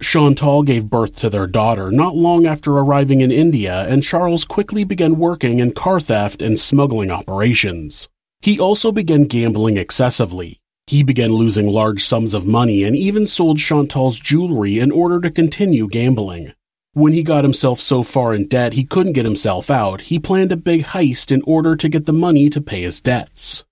Chantal 0.00 0.62
gave 0.62 0.88
birth 0.88 1.16
to 1.16 1.28
their 1.28 1.48
daughter 1.48 1.90
not 1.90 2.14
long 2.14 2.46
after 2.46 2.72
arriving 2.72 3.20
in 3.20 3.32
India, 3.32 3.84
and 3.88 4.02
Charles 4.02 4.44
quickly 4.44 4.84
began 4.84 5.18
working 5.18 5.58
in 5.58 5.72
car 5.72 6.00
theft 6.00 6.40
and 6.40 6.58
smuggling 6.58 7.10
operations. 7.10 8.08
He 8.40 8.60
also 8.60 8.92
began 8.92 9.24
gambling 9.24 9.76
excessively. 9.76 10.60
He 10.86 11.02
began 11.02 11.32
losing 11.32 11.66
large 11.66 12.04
sums 12.04 12.32
of 12.32 12.46
money 12.46 12.84
and 12.84 12.94
even 12.94 13.26
sold 13.26 13.58
Chantal's 13.58 14.20
jewelry 14.20 14.78
in 14.78 14.92
order 14.92 15.20
to 15.20 15.30
continue 15.30 15.88
gambling. 15.88 16.52
When 16.92 17.12
he 17.12 17.24
got 17.24 17.44
himself 17.44 17.80
so 17.80 18.04
far 18.04 18.34
in 18.34 18.46
debt 18.46 18.74
he 18.74 18.84
couldn't 18.84 19.12
get 19.14 19.24
himself 19.24 19.68
out, 19.68 20.02
he 20.02 20.20
planned 20.20 20.52
a 20.52 20.56
big 20.56 20.84
heist 20.84 21.32
in 21.32 21.42
order 21.42 21.74
to 21.74 21.88
get 21.88 22.06
the 22.06 22.12
money 22.12 22.48
to 22.50 22.60
pay 22.60 22.82
his 22.82 23.00
debts. 23.00 23.64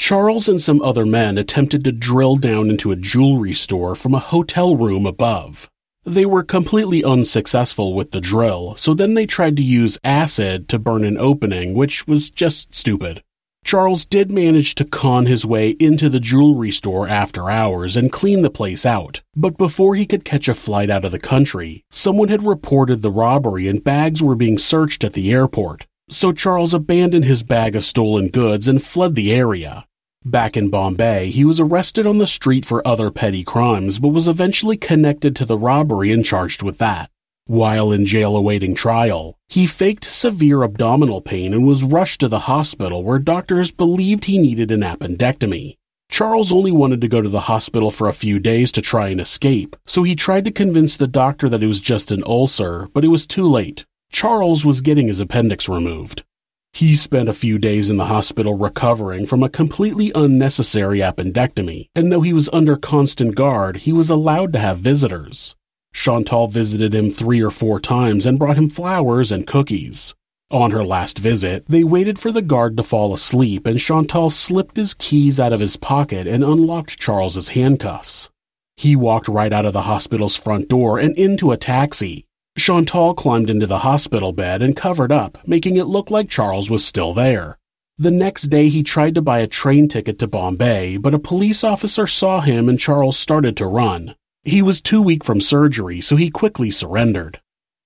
Charles 0.00 0.48
and 0.48 0.58
some 0.58 0.80
other 0.80 1.04
men 1.04 1.36
attempted 1.36 1.84
to 1.84 1.92
drill 1.92 2.36
down 2.36 2.70
into 2.70 2.90
a 2.90 2.96
jewelry 2.96 3.52
store 3.52 3.94
from 3.94 4.14
a 4.14 4.18
hotel 4.18 4.74
room 4.74 5.04
above. 5.04 5.68
They 6.04 6.24
were 6.24 6.42
completely 6.42 7.04
unsuccessful 7.04 7.94
with 7.94 8.10
the 8.10 8.20
drill, 8.20 8.76
so 8.76 8.94
then 8.94 9.12
they 9.12 9.26
tried 9.26 9.58
to 9.58 9.62
use 9.62 10.00
acid 10.02 10.70
to 10.70 10.78
burn 10.78 11.04
an 11.04 11.18
opening, 11.18 11.74
which 11.74 12.08
was 12.08 12.30
just 12.30 12.74
stupid. 12.74 13.22
Charles 13.62 14.06
did 14.06 14.30
manage 14.30 14.74
to 14.76 14.86
con 14.86 15.26
his 15.26 15.44
way 15.44 15.76
into 15.78 16.08
the 16.08 16.18
jewelry 16.18 16.72
store 16.72 17.06
after 17.06 17.50
hours 17.50 17.94
and 17.94 18.10
clean 18.10 18.40
the 18.40 18.50
place 18.50 18.86
out, 18.86 19.20
but 19.36 19.58
before 19.58 19.94
he 19.94 20.06
could 20.06 20.24
catch 20.24 20.48
a 20.48 20.54
flight 20.54 20.88
out 20.88 21.04
of 21.04 21.12
the 21.12 21.18
country, 21.18 21.84
someone 21.90 22.28
had 22.28 22.46
reported 22.46 23.02
the 23.02 23.12
robbery 23.12 23.68
and 23.68 23.84
bags 23.84 24.22
were 24.22 24.34
being 24.34 24.56
searched 24.56 25.04
at 25.04 25.12
the 25.12 25.30
airport. 25.30 25.86
So 26.08 26.32
Charles 26.32 26.72
abandoned 26.72 27.26
his 27.26 27.42
bag 27.42 27.76
of 27.76 27.84
stolen 27.84 28.28
goods 28.30 28.66
and 28.66 28.82
fled 28.82 29.14
the 29.14 29.32
area. 29.32 29.84
Back 30.24 30.54
in 30.54 30.68
Bombay, 30.68 31.30
he 31.30 31.46
was 31.46 31.60
arrested 31.60 32.06
on 32.06 32.18
the 32.18 32.26
street 32.26 32.66
for 32.66 32.86
other 32.86 33.10
petty 33.10 33.42
crimes, 33.42 33.98
but 33.98 34.08
was 34.08 34.28
eventually 34.28 34.76
connected 34.76 35.34
to 35.36 35.46
the 35.46 35.56
robbery 35.56 36.12
and 36.12 36.22
charged 36.22 36.62
with 36.62 36.76
that. 36.76 37.10
While 37.46 37.90
in 37.90 38.04
jail 38.04 38.36
awaiting 38.36 38.74
trial, 38.74 39.38
he 39.48 39.66
faked 39.66 40.04
severe 40.04 40.62
abdominal 40.62 41.22
pain 41.22 41.54
and 41.54 41.66
was 41.66 41.82
rushed 41.82 42.20
to 42.20 42.28
the 42.28 42.40
hospital 42.40 43.02
where 43.02 43.18
doctors 43.18 43.72
believed 43.72 44.26
he 44.26 44.36
needed 44.36 44.70
an 44.70 44.82
appendectomy. 44.82 45.78
Charles 46.10 46.52
only 46.52 46.70
wanted 46.70 47.00
to 47.00 47.08
go 47.08 47.22
to 47.22 47.28
the 47.30 47.40
hospital 47.40 47.90
for 47.90 48.06
a 48.06 48.12
few 48.12 48.38
days 48.38 48.70
to 48.72 48.82
try 48.82 49.08
and 49.08 49.22
escape, 49.22 49.74
so 49.86 50.02
he 50.02 50.14
tried 50.14 50.44
to 50.44 50.50
convince 50.50 50.98
the 50.98 51.08
doctor 51.08 51.48
that 51.48 51.62
it 51.62 51.66
was 51.66 51.80
just 51.80 52.12
an 52.12 52.22
ulcer, 52.26 52.88
but 52.92 53.06
it 53.06 53.08
was 53.08 53.26
too 53.26 53.48
late. 53.48 53.86
Charles 54.10 54.66
was 54.66 54.82
getting 54.82 55.06
his 55.06 55.20
appendix 55.20 55.66
removed. 55.66 56.24
He 56.72 56.94
spent 56.94 57.28
a 57.28 57.34
few 57.34 57.58
days 57.58 57.90
in 57.90 57.96
the 57.96 58.06
hospital 58.06 58.54
recovering 58.54 59.26
from 59.26 59.42
a 59.42 59.48
completely 59.48 60.12
unnecessary 60.14 61.00
appendectomy, 61.00 61.88
and 61.94 62.10
though 62.10 62.20
he 62.20 62.32
was 62.32 62.48
under 62.52 62.76
constant 62.76 63.34
guard, 63.34 63.78
he 63.78 63.92
was 63.92 64.08
allowed 64.08 64.52
to 64.52 64.58
have 64.58 64.78
visitors. 64.78 65.56
Chantal 65.92 66.46
visited 66.46 66.94
him 66.94 67.10
three 67.10 67.40
or 67.40 67.50
four 67.50 67.80
times 67.80 68.24
and 68.24 68.38
brought 68.38 68.56
him 68.56 68.70
flowers 68.70 69.32
and 69.32 69.46
cookies. 69.46 70.14
On 70.52 70.70
her 70.70 70.84
last 70.84 71.18
visit, 71.18 71.64
they 71.68 71.84
waited 71.84 72.18
for 72.18 72.32
the 72.32 72.42
guard 72.42 72.76
to 72.76 72.82
fall 72.82 73.12
asleep, 73.12 73.66
and 73.66 73.78
Chantal 73.78 74.30
slipped 74.30 74.76
his 74.76 74.94
keys 74.94 75.38
out 75.38 75.52
of 75.52 75.60
his 75.60 75.76
pocket 75.76 76.26
and 76.26 76.42
unlocked 76.42 76.98
Charles's 76.98 77.50
handcuffs. 77.50 78.30
He 78.76 78.96
walked 78.96 79.28
right 79.28 79.52
out 79.52 79.66
of 79.66 79.72
the 79.72 79.82
hospital's 79.82 80.36
front 80.36 80.68
door 80.68 80.98
and 80.98 81.16
into 81.16 81.52
a 81.52 81.56
taxi. 81.56 82.26
Chantal 82.60 83.14
climbed 83.14 83.48
into 83.48 83.66
the 83.66 83.78
hospital 83.78 84.32
bed 84.32 84.60
and 84.60 84.76
covered 84.76 85.10
up, 85.10 85.38
making 85.48 85.76
it 85.76 85.86
look 85.86 86.10
like 86.10 86.28
Charles 86.28 86.68
was 86.68 86.84
still 86.84 87.14
there. 87.14 87.58
The 87.96 88.10
next 88.10 88.44
day, 88.44 88.68
he 88.68 88.82
tried 88.82 89.14
to 89.14 89.22
buy 89.22 89.40
a 89.40 89.46
train 89.46 89.88
ticket 89.88 90.18
to 90.18 90.28
Bombay, 90.28 90.98
but 90.98 91.14
a 91.14 91.18
police 91.18 91.64
officer 91.64 92.06
saw 92.06 92.40
him 92.40 92.68
and 92.68 92.78
Charles 92.78 93.18
started 93.18 93.56
to 93.56 93.66
run. 93.66 94.14
He 94.44 94.62
was 94.62 94.80
too 94.80 95.02
weak 95.02 95.24
from 95.24 95.40
surgery, 95.40 96.00
so 96.00 96.16
he 96.16 96.30
quickly 96.30 96.70
surrendered. 96.70 97.40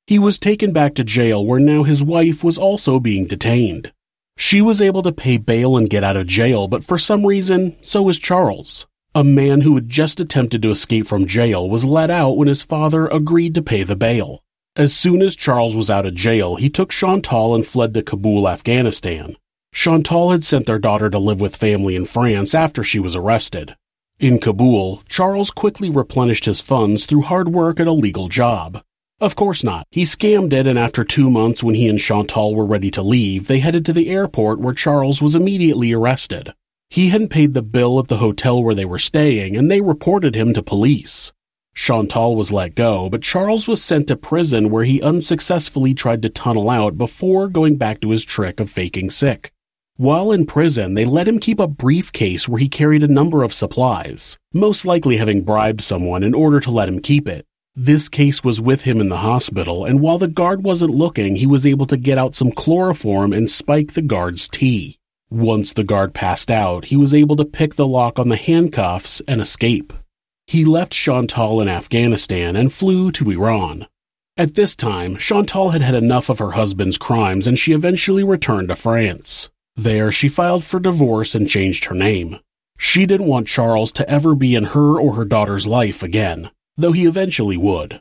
He 0.06 0.18
was 0.18 0.38
taken 0.38 0.72
back 0.72 0.94
to 0.96 1.04
jail 1.04 1.44
where 1.46 1.60
now 1.60 1.84
his 1.84 2.02
wife 2.02 2.44
was 2.44 2.58
also 2.58 3.00
being 3.00 3.26
detained. 3.26 3.92
She 4.36 4.60
was 4.60 4.82
able 4.82 5.02
to 5.04 5.12
pay 5.12 5.36
bail 5.36 5.76
and 5.76 5.88
get 5.88 6.04
out 6.04 6.16
of 6.16 6.26
jail, 6.26 6.68
but 6.68 6.84
for 6.84 6.98
some 6.98 7.24
reason, 7.24 7.76
so 7.80 8.02
was 8.02 8.18
Charles. 8.18 8.86
A 9.14 9.24
man 9.24 9.62
who 9.62 9.76
had 9.76 9.88
just 9.88 10.20
attempted 10.20 10.62
to 10.62 10.70
escape 10.70 11.06
from 11.06 11.26
jail 11.26 11.70
was 11.70 11.84
let 11.84 12.10
out 12.10 12.36
when 12.36 12.48
his 12.48 12.62
father 12.62 13.06
agreed 13.06 13.54
to 13.54 13.62
pay 13.62 13.82
the 13.82 13.96
bail. 13.96 14.43
As 14.76 14.92
soon 14.92 15.22
as 15.22 15.36
Charles 15.36 15.76
was 15.76 15.88
out 15.88 16.04
of 16.04 16.16
jail, 16.16 16.56
he 16.56 16.68
took 16.68 16.90
Chantal 16.90 17.54
and 17.54 17.64
fled 17.64 17.94
to 17.94 18.02
Kabul, 18.02 18.48
Afghanistan. 18.48 19.36
Chantal 19.72 20.32
had 20.32 20.42
sent 20.42 20.66
their 20.66 20.80
daughter 20.80 21.08
to 21.10 21.18
live 21.20 21.40
with 21.40 21.54
family 21.54 21.94
in 21.94 22.06
France 22.06 22.56
after 22.56 22.82
she 22.82 22.98
was 22.98 23.14
arrested. 23.14 23.76
In 24.18 24.40
Kabul, 24.40 25.02
Charles 25.08 25.52
quickly 25.52 25.90
replenished 25.90 26.46
his 26.46 26.60
funds 26.60 27.06
through 27.06 27.22
hard 27.22 27.50
work 27.50 27.78
at 27.78 27.86
a 27.86 27.92
legal 27.92 28.28
job. 28.28 28.82
Of 29.20 29.36
course 29.36 29.62
not. 29.62 29.86
He 29.92 30.02
scammed 30.02 30.52
it, 30.52 30.66
and 30.66 30.76
after 30.76 31.04
two 31.04 31.30
months, 31.30 31.62
when 31.62 31.76
he 31.76 31.86
and 31.86 32.00
Chantal 32.00 32.56
were 32.56 32.66
ready 32.66 32.90
to 32.92 33.02
leave, 33.02 33.46
they 33.46 33.60
headed 33.60 33.86
to 33.86 33.92
the 33.92 34.10
airport 34.10 34.58
where 34.58 34.74
Charles 34.74 35.22
was 35.22 35.36
immediately 35.36 35.92
arrested. 35.92 36.52
He 36.90 37.10
hadn't 37.10 37.28
paid 37.28 37.54
the 37.54 37.62
bill 37.62 38.00
at 38.00 38.08
the 38.08 38.16
hotel 38.16 38.60
where 38.60 38.74
they 38.74 38.84
were 38.84 38.98
staying, 38.98 39.56
and 39.56 39.70
they 39.70 39.80
reported 39.80 40.34
him 40.34 40.52
to 40.54 40.64
police. 40.64 41.32
Chantal 41.74 42.36
was 42.36 42.52
let 42.52 42.74
go, 42.74 43.10
but 43.10 43.22
Charles 43.22 43.66
was 43.66 43.82
sent 43.82 44.06
to 44.06 44.16
prison 44.16 44.70
where 44.70 44.84
he 44.84 45.02
unsuccessfully 45.02 45.92
tried 45.92 46.22
to 46.22 46.28
tunnel 46.28 46.70
out 46.70 46.96
before 46.96 47.48
going 47.48 47.76
back 47.76 48.00
to 48.00 48.10
his 48.10 48.24
trick 48.24 48.60
of 48.60 48.70
faking 48.70 49.10
sick. 49.10 49.52
While 49.96 50.32
in 50.32 50.46
prison, 50.46 50.94
they 50.94 51.04
let 51.04 51.28
him 51.28 51.38
keep 51.38 51.60
a 51.60 51.68
briefcase 51.68 52.48
where 52.48 52.60
he 52.60 52.68
carried 52.68 53.02
a 53.02 53.08
number 53.08 53.42
of 53.42 53.52
supplies, 53.52 54.38
most 54.52 54.84
likely 54.84 55.18
having 55.18 55.44
bribed 55.44 55.82
someone 55.82 56.22
in 56.22 56.34
order 56.34 56.58
to 56.60 56.70
let 56.70 56.88
him 56.88 57.00
keep 57.00 57.28
it. 57.28 57.46
This 57.76 58.08
case 58.08 58.44
was 58.44 58.60
with 58.60 58.82
him 58.82 59.00
in 59.00 59.08
the 59.08 59.18
hospital, 59.18 59.84
and 59.84 60.00
while 60.00 60.18
the 60.18 60.28
guard 60.28 60.62
wasn't 60.62 60.94
looking, 60.94 61.36
he 61.36 61.46
was 61.46 61.66
able 61.66 61.86
to 61.86 61.96
get 61.96 62.18
out 62.18 62.36
some 62.36 62.52
chloroform 62.52 63.32
and 63.32 63.50
spike 63.50 63.94
the 63.94 64.02
guard's 64.02 64.48
tea. 64.48 64.98
Once 65.28 65.72
the 65.72 65.82
guard 65.82 66.14
passed 66.14 66.50
out, 66.50 66.86
he 66.86 66.96
was 66.96 67.12
able 67.12 67.34
to 67.34 67.44
pick 67.44 67.74
the 67.74 67.86
lock 67.86 68.18
on 68.18 68.28
the 68.28 68.36
handcuffs 68.36 69.20
and 69.26 69.40
escape. 69.40 69.92
He 70.46 70.64
left 70.64 70.92
Chantal 70.92 71.60
in 71.60 71.68
Afghanistan 71.68 72.56
and 72.56 72.72
flew 72.72 73.10
to 73.12 73.30
Iran. 73.30 73.86
At 74.36 74.54
this 74.54 74.76
time, 74.76 75.16
Chantal 75.16 75.70
had 75.70 75.82
had 75.82 75.94
enough 75.94 76.28
of 76.28 76.38
her 76.38 76.52
husband's 76.52 76.98
crimes 76.98 77.46
and 77.46 77.58
she 77.58 77.72
eventually 77.72 78.24
returned 78.24 78.68
to 78.68 78.76
France. 78.76 79.48
There, 79.76 80.12
she 80.12 80.28
filed 80.28 80.64
for 80.64 80.78
divorce 80.78 81.34
and 81.34 81.48
changed 81.48 81.86
her 81.86 81.94
name. 81.94 82.38
She 82.78 83.06
didn't 83.06 83.26
want 83.26 83.48
Charles 83.48 83.92
to 83.92 84.08
ever 84.08 84.34
be 84.34 84.54
in 84.54 84.64
her 84.64 84.98
or 84.98 85.14
her 85.14 85.24
daughter's 85.24 85.66
life 85.66 86.02
again, 86.02 86.50
though 86.76 86.92
he 86.92 87.06
eventually 87.06 87.56
would. 87.56 88.00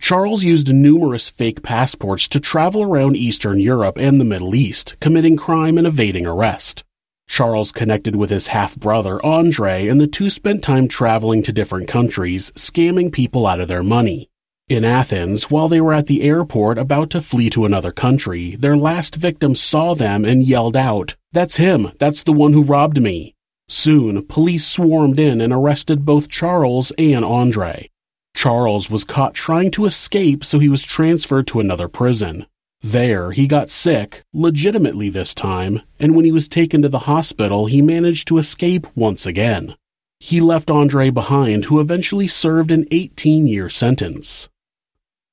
Charles 0.00 0.44
used 0.44 0.72
numerous 0.72 1.30
fake 1.30 1.62
passports 1.62 2.28
to 2.28 2.40
travel 2.40 2.82
around 2.82 3.16
Eastern 3.16 3.58
Europe 3.58 3.96
and 3.96 4.20
the 4.20 4.24
Middle 4.24 4.54
East, 4.54 4.96
committing 5.00 5.36
crime 5.36 5.78
and 5.78 5.86
evading 5.86 6.26
arrest. 6.26 6.84
Charles 7.26 7.72
connected 7.72 8.16
with 8.16 8.30
his 8.30 8.48
half 8.48 8.76
brother, 8.76 9.24
Andre, 9.24 9.88
and 9.88 10.00
the 10.00 10.06
two 10.06 10.30
spent 10.30 10.62
time 10.62 10.88
traveling 10.88 11.42
to 11.42 11.52
different 11.52 11.88
countries, 11.88 12.52
scamming 12.54 13.12
people 13.12 13.46
out 13.46 13.60
of 13.60 13.68
their 13.68 13.82
money. 13.82 14.28
In 14.68 14.84
Athens, 14.84 15.50
while 15.50 15.68
they 15.68 15.80
were 15.80 15.92
at 15.92 16.06
the 16.06 16.22
airport 16.22 16.78
about 16.78 17.10
to 17.10 17.20
flee 17.20 17.50
to 17.50 17.66
another 17.66 17.92
country, 17.92 18.56
their 18.56 18.76
last 18.76 19.14
victim 19.14 19.54
saw 19.54 19.94
them 19.94 20.24
and 20.24 20.42
yelled 20.42 20.76
out, 20.76 21.16
That's 21.32 21.56
him! 21.56 21.92
That's 21.98 22.22
the 22.22 22.32
one 22.32 22.52
who 22.52 22.62
robbed 22.62 23.02
me! 23.02 23.34
Soon, 23.68 24.24
police 24.26 24.66
swarmed 24.66 25.18
in 25.18 25.40
and 25.40 25.52
arrested 25.52 26.04
both 26.04 26.28
Charles 26.28 26.92
and 26.98 27.24
Andre. 27.24 27.90
Charles 28.34 28.88
was 28.88 29.04
caught 29.04 29.34
trying 29.34 29.70
to 29.72 29.84
escape, 29.86 30.44
so 30.44 30.58
he 30.58 30.68
was 30.68 30.82
transferred 30.82 31.46
to 31.48 31.60
another 31.60 31.88
prison. 31.88 32.46
There, 32.86 33.32
he 33.32 33.46
got 33.46 33.70
sick, 33.70 34.24
legitimately 34.34 35.08
this 35.08 35.34
time, 35.34 35.80
and 35.98 36.14
when 36.14 36.26
he 36.26 36.32
was 36.32 36.48
taken 36.48 36.82
to 36.82 36.88
the 36.90 37.08
hospital, 37.08 37.64
he 37.64 37.80
managed 37.80 38.28
to 38.28 38.36
escape 38.36 38.86
once 38.94 39.24
again. 39.24 39.74
He 40.20 40.42
left 40.42 40.70
Andre 40.70 41.08
behind, 41.08 41.64
who 41.64 41.80
eventually 41.80 42.28
served 42.28 42.70
an 42.70 42.86
18 42.90 43.46
year 43.46 43.70
sentence. 43.70 44.50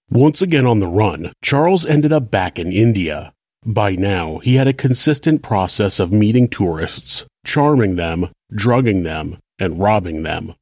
Once 0.10 0.42
again 0.42 0.66
on 0.66 0.80
the 0.80 0.88
run, 0.88 1.34
Charles 1.44 1.86
ended 1.86 2.14
up 2.14 2.32
back 2.32 2.58
in 2.58 2.72
India. 2.72 3.34
By 3.66 3.96
now, 3.96 4.38
he 4.38 4.56
had 4.56 4.70
a 4.70 4.74
consistent 4.74 5.42
process 5.42 6.00
of 6.00 6.14
meeting 6.14 6.48
tourists, 6.48 7.26
charming 7.46 7.98
them, 7.98 8.30
drugging 8.56 9.04
them, 9.04 9.40
and 9.60 9.78
robbing 9.78 10.24
them. 10.24 10.56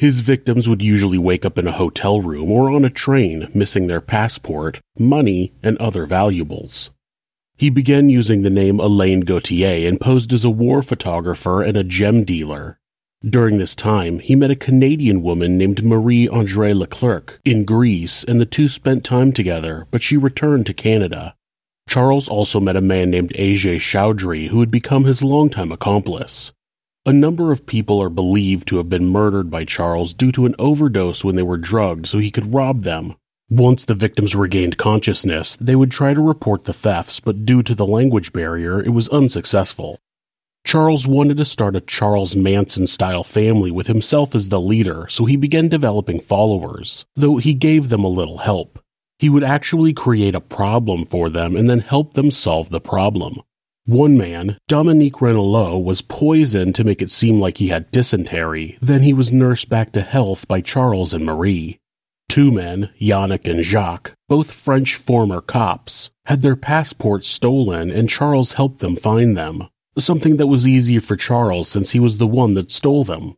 His 0.00 0.22
victims 0.22 0.66
would 0.66 0.80
usually 0.80 1.18
wake 1.18 1.44
up 1.44 1.58
in 1.58 1.66
a 1.66 1.72
hotel 1.72 2.22
room 2.22 2.50
or 2.50 2.70
on 2.70 2.86
a 2.86 2.88
train, 2.88 3.50
missing 3.52 3.86
their 3.86 4.00
passport, 4.00 4.80
money, 4.98 5.52
and 5.62 5.76
other 5.76 6.06
valuables. 6.06 6.90
He 7.58 7.68
began 7.68 8.08
using 8.08 8.40
the 8.40 8.48
name 8.48 8.80
Alain 8.80 9.20
Gauthier 9.20 9.86
and 9.86 10.00
posed 10.00 10.32
as 10.32 10.42
a 10.42 10.48
war 10.48 10.80
photographer 10.80 11.62
and 11.62 11.76
a 11.76 11.84
gem 11.84 12.24
dealer. 12.24 12.78
During 13.22 13.58
this 13.58 13.76
time, 13.76 14.20
he 14.20 14.34
met 14.34 14.50
a 14.50 14.56
Canadian 14.56 15.22
woman 15.22 15.58
named 15.58 15.84
Marie 15.84 16.26
Andre 16.26 16.72
Leclerc 16.72 17.38
in 17.44 17.66
Greece, 17.66 18.24
and 18.24 18.40
the 18.40 18.46
two 18.46 18.70
spent 18.70 19.04
time 19.04 19.32
together, 19.32 19.86
but 19.90 20.02
she 20.02 20.16
returned 20.16 20.64
to 20.64 20.72
Canada. 20.72 21.34
Charles 21.90 22.26
also 22.26 22.58
met 22.58 22.74
a 22.74 22.80
man 22.80 23.10
named 23.10 23.34
Ajay 23.34 23.76
Chaudhry 23.76 24.48
who 24.48 24.60
had 24.60 24.70
become 24.70 25.04
his 25.04 25.22
longtime 25.22 25.70
accomplice. 25.70 26.52
A 27.06 27.14
number 27.14 27.50
of 27.50 27.64
people 27.64 27.98
are 28.02 28.10
believed 28.10 28.68
to 28.68 28.76
have 28.76 28.90
been 28.90 29.06
murdered 29.06 29.50
by 29.50 29.64
Charles 29.64 30.12
due 30.12 30.30
to 30.32 30.44
an 30.44 30.54
overdose 30.58 31.24
when 31.24 31.34
they 31.34 31.42
were 31.42 31.56
drugged 31.56 32.06
so 32.06 32.18
he 32.18 32.30
could 32.30 32.52
rob 32.52 32.82
them. 32.82 33.14
Once 33.48 33.86
the 33.86 33.94
victims 33.94 34.36
regained 34.36 34.76
consciousness, 34.76 35.56
they 35.56 35.74
would 35.74 35.90
try 35.90 36.12
to 36.12 36.20
report 36.20 36.64
the 36.64 36.74
thefts, 36.74 37.18
but 37.18 37.46
due 37.46 37.62
to 37.62 37.74
the 37.74 37.86
language 37.86 38.34
barrier, 38.34 38.84
it 38.84 38.90
was 38.90 39.08
unsuccessful. 39.08 39.98
Charles 40.62 41.06
wanted 41.06 41.38
to 41.38 41.44
start 41.46 41.74
a 41.74 41.80
Charles 41.80 42.36
Manson 42.36 42.86
style 42.86 43.24
family 43.24 43.70
with 43.70 43.86
himself 43.86 44.34
as 44.34 44.50
the 44.50 44.60
leader, 44.60 45.06
so 45.08 45.24
he 45.24 45.36
began 45.36 45.68
developing 45.68 46.20
followers, 46.20 47.06
though 47.16 47.38
he 47.38 47.54
gave 47.54 47.88
them 47.88 48.04
a 48.04 48.08
little 48.08 48.38
help. 48.38 48.78
He 49.18 49.30
would 49.30 49.42
actually 49.42 49.94
create 49.94 50.34
a 50.34 50.40
problem 50.40 51.06
for 51.06 51.30
them 51.30 51.56
and 51.56 51.68
then 51.68 51.80
help 51.80 52.12
them 52.12 52.30
solve 52.30 52.68
the 52.68 52.80
problem. 52.80 53.40
One 53.86 54.16
man, 54.16 54.58
Dominique 54.68 55.20
Renelot, 55.20 55.82
was 55.82 56.02
poisoned 56.02 56.74
to 56.74 56.84
make 56.84 57.02
it 57.02 57.10
seem 57.10 57.40
like 57.40 57.58
he 57.58 57.68
had 57.68 57.90
dysentery, 57.90 58.78
then 58.80 59.02
he 59.02 59.12
was 59.12 59.32
nursed 59.32 59.68
back 59.68 59.92
to 59.92 60.00
health 60.00 60.46
by 60.46 60.60
Charles 60.60 61.14
and 61.14 61.24
Marie. 61.24 61.78
Two 62.28 62.52
men, 62.52 62.90
Yannick 63.00 63.50
and 63.50 63.64
Jacques, 63.64 64.12
both 64.28 64.52
French 64.52 64.94
former 64.94 65.40
cops, 65.40 66.10
had 66.26 66.42
their 66.42 66.56
passports 66.56 67.28
stolen 67.28 67.90
and 67.90 68.08
Charles 68.08 68.52
helped 68.52 68.78
them 68.78 68.94
find 68.96 69.36
them 69.36 69.68
something 69.98 70.36
that 70.36 70.46
was 70.46 70.66
easier 70.66 71.00
for 71.00 71.16
Charles 71.16 71.68
since 71.68 71.90
he 71.90 72.00
was 72.00 72.18
the 72.18 72.26
one 72.26 72.54
that 72.54 72.70
stole 72.70 73.04
them. 73.04 73.36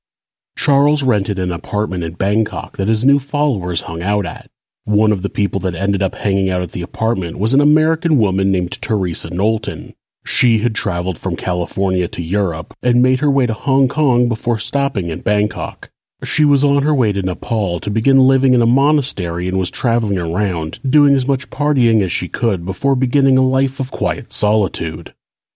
Charles 0.56 1.02
rented 1.02 1.38
an 1.38 1.52
apartment 1.52 2.04
in 2.04 2.14
Bangkok 2.14 2.76
that 2.76 2.88
his 2.88 3.04
new 3.04 3.18
followers 3.18 3.82
hung 3.82 4.02
out 4.02 4.26
at. 4.26 4.50
One 4.84 5.12
of 5.12 5.22
the 5.22 5.30
people 5.30 5.60
that 5.60 5.74
ended 5.74 6.02
up 6.02 6.14
hanging 6.14 6.50
out 6.50 6.62
at 6.62 6.72
the 6.72 6.82
apartment 6.82 7.38
was 7.38 7.54
an 7.54 7.60
American 7.60 8.18
woman 8.18 8.50
named 8.50 8.80
Teresa 8.82 9.30
Knowlton. 9.30 9.94
She 10.24 10.58
had 10.58 10.74
traveled 10.74 11.18
from 11.18 11.36
California 11.36 12.08
to 12.08 12.22
Europe 12.22 12.74
and 12.82 13.02
made 13.02 13.20
her 13.20 13.30
way 13.30 13.46
to 13.46 13.52
Hong 13.52 13.88
Kong 13.88 14.28
before 14.28 14.58
stopping 14.58 15.08
in 15.08 15.20
Bangkok. 15.20 15.90
She 16.24 16.44
was 16.44 16.62
on 16.62 16.84
her 16.84 16.94
way 16.94 17.12
to 17.12 17.22
Nepal 17.22 17.80
to 17.80 17.90
begin 17.90 18.18
living 18.18 18.54
in 18.54 18.62
a 18.62 18.66
monastery 18.66 19.48
and 19.48 19.58
was 19.58 19.70
traveling 19.70 20.18
around, 20.18 20.78
doing 20.88 21.16
as 21.16 21.26
much 21.26 21.50
partying 21.50 22.00
as 22.02 22.12
she 22.12 22.28
could 22.28 22.64
before 22.64 22.94
beginning 22.94 23.36
a 23.36 23.42
life 23.42 23.80
of 23.80 23.90
quiet 23.90 24.32
solitude. 24.32 25.14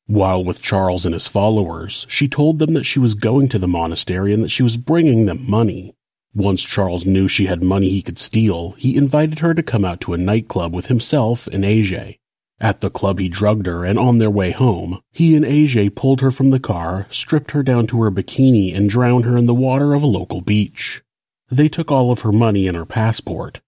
While 0.09 0.45
with 0.45 0.63
Charles 0.63 1.07
and 1.07 1.15
his 1.15 1.29
followers, 1.29 2.05
she 2.09 2.27
told 2.27 2.59
them 2.59 2.75
that 2.75 2.85
she 2.85 2.99
was 2.99 3.15
going 3.15 3.49
to 3.51 3.59
the 3.61 3.69
monastery 3.69 4.35
and 4.35 4.43
that 4.43 4.51
she 4.51 4.65
was 4.65 4.77
bringing 4.77 5.27
them 5.27 5.49
money. 5.49 5.95
Once 6.35 6.63
Charles 6.63 7.07
knew 7.07 7.29
she 7.29 7.47
had 7.47 7.63
money 7.63 7.89
he 7.89 8.03
could 8.03 8.19
steal, 8.19 8.73
he 8.73 8.97
invited 8.97 9.39
her 9.39 9.55
to 9.55 9.63
come 9.63 9.85
out 9.85 10.01
to 10.01 10.15
a 10.15 10.19
nightclub 10.19 10.75
with 10.75 10.87
himself 10.87 11.47
and 11.47 11.65
Ajay. 11.65 12.19
At 12.61 12.81
the 12.81 12.91
club, 12.91 13.19
he 13.19 13.29
drugged 13.29 13.67
her, 13.67 13.85
and 13.85 13.99
on 13.99 14.19
their 14.19 14.31
way 14.31 14.51
home, 14.51 15.01
he 15.13 15.37
and 15.37 15.45
Ajay 15.45 15.95
pulled 15.95 16.23
her 16.23 16.31
from 16.31 16.51
the 16.51 16.61
car, 16.61 17.07
stripped 17.11 17.51
her 17.51 17.63
down 17.63 17.87
to 17.89 18.03
her 18.03 18.11
bikini, 18.11 18.75
and 18.75 18.89
drowned 18.89 19.25
her 19.27 19.37
in 19.37 19.47
the 19.47 19.55
water 19.55 19.93
of 19.93 20.03
a 20.03 20.07
local 20.07 20.41
beach. 20.41 21.03
They 21.51 21.69
took 21.69 21.93
all 21.93 22.11
of 22.11 22.21
her 22.21 22.33
money 22.33 22.67
and 22.67 22.77
her 22.77 22.87
passport. 22.87 23.61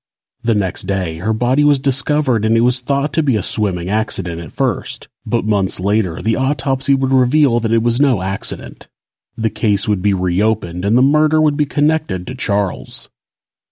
The 0.43 0.55
next 0.55 0.85
day, 0.85 1.19
her 1.19 1.33
body 1.33 1.65
was 1.65 1.81
discovered 1.81 2.45
and 2.45 2.57
it 2.57 2.63
was 2.63 2.81
thought 2.81 3.13
to 3.15 3.23
be 3.23 3.37
a 3.37 3.43
swimming 3.43 3.91
accident 3.91 4.41
at 4.41 4.53
first, 4.53 5.09
but 5.27 5.45
months 5.45 5.81
later, 5.81 6.23
the 6.23 6.37
autopsy 6.37 6.95
would 6.95 7.13
reveal 7.13 7.61
that 7.61 7.73
it 7.73 7.83
was 7.83 8.01
no 8.01 8.23
accident. 8.23 8.89
The 9.37 9.51
case 9.51 9.87
would 9.87 10.01
be 10.01 10.15
reopened 10.15 10.85
and 10.85 10.97
the 10.97 11.03
murder 11.03 11.41
would 11.41 11.57
be 11.57 11.67
connected 11.67 12.27
to 12.27 12.35
Charles. 12.35 13.11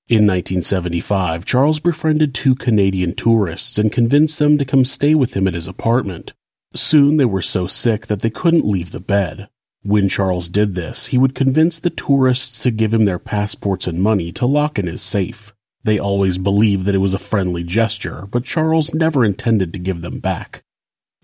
In 0.09 0.19
1975, 0.19 1.45
Charles 1.45 1.81
befriended 1.81 2.33
two 2.33 2.55
Canadian 2.55 3.13
tourists 3.13 3.77
and 3.77 3.91
convinced 3.91 4.39
them 4.39 4.57
to 4.57 4.65
come 4.65 4.85
stay 4.85 5.17
with 5.17 5.35
him 5.35 5.49
at 5.49 5.55
his 5.55 5.67
apartment. 5.67 6.33
Soon 6.77 7.17
they 7.17 7.25
were 7.25 7.43
so 7.43 7.67
sick 7.67 8.07
that 8.07 8.21
they 8.21 8.31
couldn't 8.31 8.65
leave 8.65 8.93
the 8.93 9.01
bed. 9.01 9.49
When 9.83 10.09
Charles 10.09 10.49
did 10.49 10.77
this, 10.77 11.07
he 11.07 11.19
would 11.19 11.35
convince 11.35 11.81
the 11.81 11.91
tourists 11.91 12.63
to 12.63 12.71
give 12.71 12.95
him 12.95 13.05
their 13.05 13.19
passports 13.19 13.89
and 13.89 14.01
money 14.01 14.31
to 14.31 14.47
lock 14.47 14.79
in 14.79 14.87
his 14.87 15.03
safe. 15.03 15.53
They 15.83 15.99
always 15.99 16.39
believed 16.39 16.85
that 16.85 16.95
it 16.95 16.99
was 16.99 17.15
a 17.15 17.19
friendly 17.19 17.65
gesture, 17.65 18.29
but 18.31 18.45
Charles 18.45 18.95
never 18.95 19.25
intended 19.25 19.73
to 19.73 19.81
give 19.81 20.03
them 20.03 20.21
back. 20.21 20.63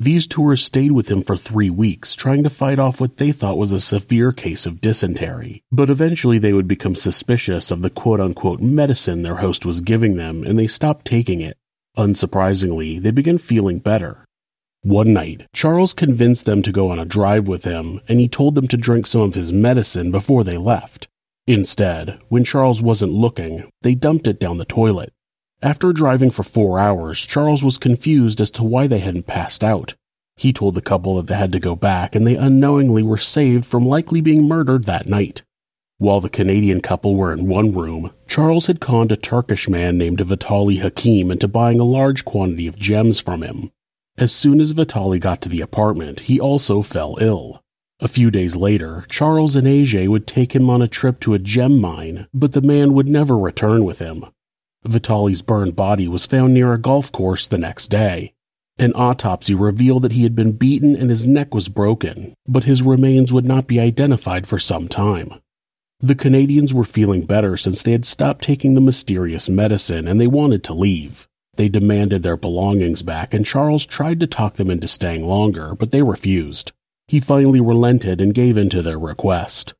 These 0.02 0.26
tourists 0.26 0.66
stayed 0.66 0.90
with 0.90 1.08
him 1.08 1.22
for 1.22 1.36
three 1.36 1.70
weeks, 1.70 2.16
trying 2.16 2.42
to 2.42 2.50
fight 2.50 2.80
off 2.80 3.00
what 3.00 3.18
they 3.18 3.30
thought 3.30 3.56
was 3.56 3.70
a 3.70 3.80
severe 3.80 4.32
case 4.32 4.66
of 4.66 4.80
dysentery. 4.80 5.62
But 5.70 5.90
eventually 5.90 6.38
they 6.38 6.52
would 6.52 6.66
become 6.66 6.96
suspicious 6.96 7.70
of 7.70 7.82
the 7.82 7.90
quote 7.90 8.18
unquote 8.18 8.60
medicine 8.60 9.22
their 9.22 9.36
host 9.36 9.64
was 9.64 9.80
giving 9.80 10.16
them, 10.16 10.42
and 10.42 10.58
they 10.58 10.66
stopped 10.66 11.04
taking 11.06 11.40
it. 11.40 11.56
Unsurprisingly, 11.96 13.00
they 13.00 13.12
began 13.12 13.38
feeling 13.38 13.78
better. 13.78 14.24
One 14.80 15.12
night, 15.12 15.46
Charles 15.54 15.94
convinced 15.94 16.46
them 16.46 16.62
to 16.62 16.72
go 16.72 16.90
on 16.90 16.98
a 16.98 17.04
drive 17.04 17.46
with 17.46 17.62
him, 17.62 18.00
and 18.08 18.18
he 18.18 18.26
told 18.26 18.56
them 18.56 18.66
to 18.68 18.76
drink 18.76 19.06
some 19.06 19.20
of 19.20 19.36
his 19.36 19.52
medicine 19.52 20.10
before 20.10 20.42
they 20.42 20.56
left. 20.56 21.06
Instead, 21.46 22.18
when 22.28 22.42
Charles 22.42 22.82
wasn't 22.82 23.12
looking, 23.12 23.70
they 23.82 23.94
dumped 23.94 24.26
it 24.26 24.40
down 24.40 24.58
the 24.58 24.64
toilet. 24.64 25.12
After 25.62 25.92
driving 25.92 26.32
for 26.32 26.42
four 26.42 26.80
hours, 26.80 27.20
Charles 27.20 27.62
was 27.62 27.78
confused 27.78 28.40
as 28.40 28.50
to 28.52 28.64
why 28.64 28.88
they 28.88 28.98
hadn't 28.98 29.28
passed 29.28 29.62
out. 29.62 29.94
He 30.36 30.52
told 30.52 30.74
the 30.74 30.80
couple 30.80 31.14
that 31.16 31.28
they 31.28 31.36
had 31.36 31.52
to 31.52 31.60
go 31.60 31.76
back 31.76 32.16
and 32.16 32.26
they 32.26 32.34
unknowingly 32.34 33.04
were 33.04 33.16
saved 33.18 33.64
from 33.64 33.86
likely 33.86 34.20
being 34.20 34.48
murdered 34.48 34.86
that 34.86 35.06
night. 35.06 35.42
While 35.98 36.20
the 36.20 36.28
Canadian 36.28 36.80
couple 36.80 37.14
were 37.14 37.32
in 37.32 37.46
one 37.46 37.70
room, 37.70 38.10
Charles 38.26 38.66
had 38.66 38.80
conned 38.80 39.12
a 39.12 39.16
Turkish 39.16 39.68
man 39.68 39.96
named 39.96 40.20
Vitali 40.20 40.78
Hakim 40.78 41.30
into 41.30 41.46
buying 41.46 41.78
a 41.78 41.84
large 41.84 42.24
quantity 42.24 42.66
of 42.66 42.76
gems 42.76 43.20
from 43.20 43.42
him. 43.42 43.70
As 44.18 44.32
soon 44.32 44.60
as 44.60 44.72
Vitali 44.72 45.20
got 45.20 45.40
to 45.42 45.48
the 45.48 45.60
apartment, 45.60 46.20
he 46.20 46.40
also 46.40 46.82
fell 46.82 47.16
ill. 47.20 47.62
A 48.00 48.08
few 48.08 48.32
days 48.32 48.56
later, 48.56 49.06
Charles 49.08 49.54
and 49.54 49.68
Ajay 49.68 50.08
would 50.08 50.26
take 50.26 50.56
him 50.56 50.68
on 50.68 50.82
a 50.82 50.88
trip 50.88 51.20
to 51.20 51.34
a 51.34 51.38
gem 51.38 51.80
mine, 51.80 52.26
but 52.34 52.52
the 52.52 52.62
man 52.62 52.94
would 52.94 53.08
never 53.08 53.38
return 53.38 53.84
with 53.84 54.00
him. 54.00 54.26
Vitali's 54.84 55.42
burned 55.42 55.76
body 55.76 56.08
was 56.08 56.26
found 56.26 56.54
near 56.54 56.72
a 56.72 56.78
golf 56.78 57.12
course 57.12 57.46
the 57.46 57.58
next 57.58 57.88
day. 57.88 58.32
An 58.78 58.92
autopsy 58.94 59.54
revealed 59.54 60.02
that 60.02 60.12
he 60.12 60.22
had 60.22 60.34
been 60.34 60.52
beaten 60.52 60.96
and 60.96 61.10
his 61.10 61.26
neck 61.26 61.54
was 61.54 61.68
broken, 61.68 62.34
but 62.48 62.64
his 62.64 62.82
remains 62.82 63.32
would 63.32 63.46
not 63.46 63.66
be 63.66 63.78
identified 63.78 64.46
for 64.46 64.58
some 64.58 64.88
time. 64.88 65.34
The 66.00 66.16
Canadians 66.16 66.74
were 66.74 66.84
feeling 66.84 67.26
better 67.26 67.56
since 67.56 67.82
they 67.82 67.92
had 67.92 68.04
stopped 68.04 68.42
taking 68.44 68.74
the 68.74 68.80
mysterious 68.80 69.48
medicine 69.48 70.08
and 70.08 70.20
they 70.20 70.26
wanted 70.26 70.64
to 70.64 70.74
leave. 70.74 71.28
They 71.54 71.68
demanded 71.68 72.22
their 72.22 72.36
belongings 72.36 73.02
back 73.02 73.32
and 73.32 73.46
Charles 73.46 73.86
tried 73.86 74.18
to 74.20 74.26
talk 74.26 74.54
them 74.54 74.70
into 74.70 74.88
staying 74.88 75.24
longer, 75.26 75.76
but 75.76 75.92
they 75.92 76.02
refused. 76.02 76.72
He 77.06 77.20
finally 77.20 77.60
relented 77.60 78.20
and 78.20 78.34
gave 78.34 78.56
in 78.56 78.68
to 78.70 78.82
their 78.82 78.98
request. 78.98 79.74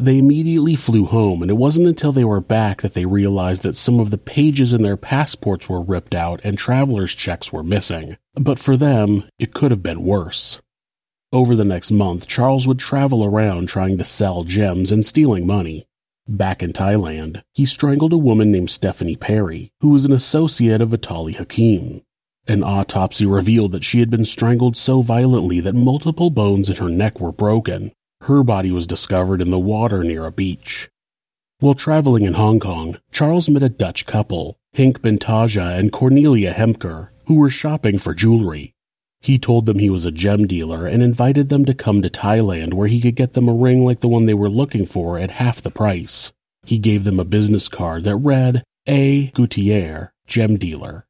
They 0.00 0.18
immediately 0.18 0.76
flew 0.76 1.06
home, 1.06 1.42
and 1.42 1.50
it 1.50 1.56
wasn't 1.56 1.88
until 1.88 2.12
they 2.12 2.24
were 2.24 2.40
back 2.40 2.82
that 2.82 2.94
they 2.94 3.04
realized 3.04 3.64
that 3.64 3.76
some 3.76 3.98
of 3.98 4.12
the 4.12 4.18
pages 4.18 4.72
in 4.72 4.82
their 4.82 4.96
passports 4.96 5.68
were 5.68 5.82
ripped 5.82 6.14
out 6.14 6.40
and 6.44 6.56
traveler's 6.56 7.16
checks 7.16 7.52
were 7.52 7.64
missing. 7.64 8.16
But 8.34 8.60
for 8.60 8.76
them, 8.76 9.24
it 9.40 9.54
could 9.54 9.72
have 9.72 9.82
been 9.82 10.04
worse. 10.04 10.60
Over 11.32 11.56
the 11.56 11.64
next 11.64 11.90
month, 11.90 12.28
Charles 12.28 12.68
would 12.68 12.78
travel 12.78 13.24
around 13.24 13.68
trying 13.68 13.98
to 13.98 14.04
sell 14.04 14.44
gems 14.44 14.92
and 14.92 15.04
stealing 15.04 15.46
money. 15.46 15.84
Back 16.28 16.62
in 16.62 16.72
Thailand, 16.72 17.42
he 17.52 17.66
strangled 17.66 18.12
a 18.12 18.18
woman 18.18 18.52
named 18.52 18.70
Stephanie 18.70 19.16
Perry, 19.16 19.72
who 19.80 19.88
was 19.88 20.04
an 20.04 20.12
associate 20.12 20.80
of 20.80 20.90
Vitali 20.90 21.32
Hakim. 21.32 22.02
An 22.46 22.62
autopsy 22.62 23.26
revealed 23.26 23.72
that 23.72 23.84
she 23.84 23.98
had 23.98 24.10
been 24.10 24.24
strangled 24.24 24.76
so 24.76 25.02
violently 25.02 25.58
that 25.60 25.74
multiple 25.74 26.30
bones 26.30 26.70
in 26.70 26.76
her 26.76 26.88
neck 26.88 27.20
were 27.20 27.32
broken. 27.32 27.92
Her 28.22 28.42
body 28.42 28.70
was 28.70 28.86
discovered 28.86 29.40
in 29.40 29.50
the 29.50 29.58
water 29.58 30.02
near 30.02 30.26
a 30.26 30.32
beach. 30.32 30.90
While 31.60 31.74
traveling 31.74 32.24
in 32.24 32.34
Hong 32.34 32.60
Kong, 32.60 32.98
Charles 33.10 33.48
met 33.48 33.62
a 33.62 33.68
Dutch 33.68 34.06
couple, 34.06 34.58
Henk 34.76 34.98
Bintanja 34.98 35.78
and 35.78 35.92
Cornelia 35.92 36.52
Hemker, 36.52 37.08
who 37.26 37.34
were 37.34 37.50
shopping 37.50 37.98
for 37.98 38.14
jewelry. 38.14 38.74
He 39.20 39.38
told 39.38 39.66
them 39.66 39.78
he 39.78 39.90
was 39.90 40.04
a 40.04 40.12
gem 40.12 40.46
dealer 40.46 40.86
and 40.86 41.02
invited 41.02 41.48
them 41.48 41.64
to 41.64 41.74
come 41.74 42.02
to 42.02 42.10
Thailand 42.10 42.74
where 42.74 42.86
he 42.86 43.00
could 43.00 43.16
get 43.16 43.32
them 43.32 43.48
a 43.48 43.54
ring 43.54 43.84
like 43.84 44.00
the 44.00 44.08
one 44.08 44.26
they 44.26 44.34
were 44.34 44.50
looking 44.50 44.86
for 44.86 45.18
at 45.18 45.32
half 45.32 45.60
the 45.60 45.70
price. 45.70 46.32
He 46.64 46.78
gave 46.78 47.04
them 47.04 47.18
a 47.18 47.24
business 47.24 47.68
card 47.68 48.04
that 48.04 48.16
read 48.16 48.62
A. 48.86 49.28
Gutierre, 49.28 50.12
gem 50.26 50.56
dealer. 50.56 51.06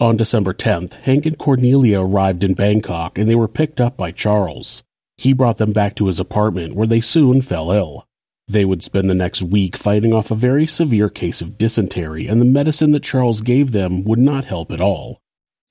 On 0.00 0.16
December 0.16 0.54
10th, 0.54 0.94
Hank 0.94 1.26
and 1.26 1.38
Cornelia 1.38 2.00
arrived 2.00 2.42
in 2.42 2.54
Bangkok 2.54 3.18
and 3.18 3.28
they 3.28 3.34
were 3.34 3.48
picked 3.48 3.80
up 3.80 3.96
by 3.96 4.12
Charles. 4.12 4.82
He 5.18 5.32
brought 5.32 5.58
them 5.58 5.72
back 5.72 5.96
to 5.96 6.06
his 6.06 6.20
apartment 6.20 6.76
where 6.76 6.86
they 6.86 7.00
soon 7.00 7.42
fell 7.42 7.72
ill. 7.72 8.06
They 8.46 8.64
would 8.64 8.84
spend 8.84 9.10
the 9.10 9.14
next 9.14 9.42
week 9.42 9.76
fighting 9.76 10.12
off 10.14 10.30
a 10.30 10.36
very 10.36 10.64
severe 10.64 11.10
case 11.10 11.42
of 11.42 11.58
dysentery, 11.58 12.28
and 12.28 12.40
the 12.40 12.46
medicine 12.46 12.92
that 12.92 13.02
Charles 13.02 13.42
gave 13.42 13.72
them 13.72 14.04
would 14.04 14.20
not 14.20 14.44
help 14.44 14.70
at 14.70 14.80
all. 14.80 15.18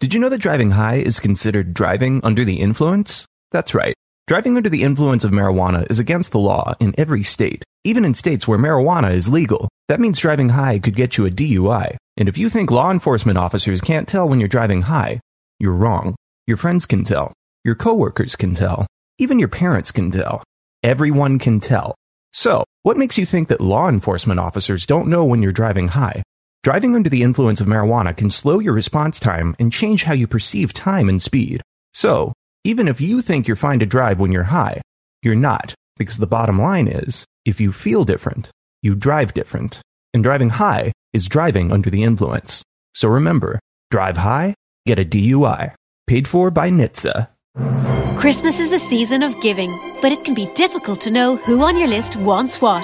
Did 0.02 0.14
you 0.14 0.20
know 0.20 0.30
that 0.30 0.42
driving 0.42 0.72
high 0.72 0.98
is 0.98 1.22
considered 1.22 1.74
driving 1.74 2.20
under 2.24 2.44
the 2.44 2.60
influence? 2.60 3.26
That's 3.52 3.74
right. 3.74 3.96
Driving 4.28 4.58
under 4.58 4.70
the 4.70 4.84
influence 4.84 5.24
of 5.24 5.32
marijuana 5.32 5.90
is 5.90 5.98
against 5.98 6.34
the 6.34 6.40
law 6.40 6.76
in 6.82 6.94
every 6.98 7.24
state, 7.24 7.64
even 7.86 8.04
in 8.04 8.14
states 8.14 8.48
where 8.48 8.60
marijuana 8.60 9.14
is 9.14 9.30
legal. 9.30 9.70
That 9.88 10.02
means 10.02 10.20
driving 10.20 10.50
high 10.50 10.80
could 10.80 10.98
get 10.98 11.18
you 11.18 11.26
a 11.26 11.32
DUI. 11.32 11.96
And 12.18 12.28
if 12.28 12.38
you 12.38 12.50
think 12.50 12.70
law 12.70 12.92
enforcement 12.92 13.38
officers 13.38 13.80
can't 13.80 14.10
tell 14.10 14.28
when 14.28 14.42
you're 14.42 14.50
driving 14.50 14.82
high, 14.84 15.22
you're 15.58 15.72
wrong. 15.72 16.16
Your 16.46 16.58
friends 16.58 16.86
can 16.86 17.06
tell. 17.06 17.32
Your 17.64 17.76
coworkers 17.76 18.36
can 18.36 18.54
tell. 18.54 18.86
Even 19.20 19.40
your 19.40 19.48
parents 19.48 19.92
can 19.92 20.12
tell. 20.12 20.44
Everyone 20.84 21.40
can 21.40 21.60
tell. 21.60 21.96
So, 22.32 22.64
what 22.84 22.98
makes 22.98 23.18
you 23.18 23.26
think 23.26 23.48
that 23.48 23.60
law 23.60 23.90
enforcement 23.90 24.40
officers 24.40 24.86
don't 24.86 25.08
know 25.08 25.26
when 25.26 25.42
you're 25.42 25.52
driving 25.52 25.88
high? 25.88 26.22
Driving 26.64 26.96
under 26.96 27.10
the 27.10 27.24
influence 27.24 27.60
of 27.60 27.68
marijuana 27.68 28.16
can 28.16 28.30
slow 28.30 28.60
your 28.60 28.74
response 28.74 29.20
time 29.20 29.56
and 29.58 29.74
change 29.74 30.04
how 30.04 30.14
you 30.14 30.28
perceive 30.28 30.72
time 30.72 31.10
and 31.10 31.20
speed. 31.20 31.64
So, 31.94 32.34
even 32.64 32.88
if 32.88 33.02
you 33.02 33.24
think 33.24 33.48
you're 33.48 33.56
fine 33.56 33.80
to 33.80 33.88
drive 33.88 34.20
when 34.20 34.32
you're 34.32 34.44
high, 34.44 34.82
you're 35.24 35.34
not, 35.34 35.74
because 35.98 36.18
the 36.18 36.28
bottom 36.28 36.62
line 36.62 36.88
is, 36.88 37.26
if 37.44 37.60
you 37.60 37.72
feel 37.72 38.06
different, 38.06 38.50
you 38.84 38.94
drive 38.94 39.34
different. 39.34 39.82
And 40.14 40.24
driving 40.24 40.52
high 40.52 40.92
is 41.12 41.28
driving 41.28 41.72
under 41.72 41.90
the 41.90 42.04
influence. 42.04 42.62
So 42.94 43.08
remember, 43.08 43.60
drive 43.90 44.18
high, 44.18 44.54
get 44.86 45.00
a 45.00 45.06
DUI. 45.06 45.74
Paid 46.06 46.28
for 46.28 46.52
by 46.52 46.70
NHTSA. 46.70 47.97
Christmas 48.18 48.60
is 48.60 48.72
the 48.72 48.80
season 48.80 49.22
of 49.22 49.40
giving, 49.42 49.70
but 50.02 50.12
it 50.12 50.24
can 50.26 50.34
be 50.34 50.48
difficult 50.56 51.00
to 51.02 51.12
know 51.12 51.36
who 51.36 51.62
on 51.62 51.78
your 51.78 51.88
list 51.88 52.16
wants 52.16 52.60
what. 52.60 52.84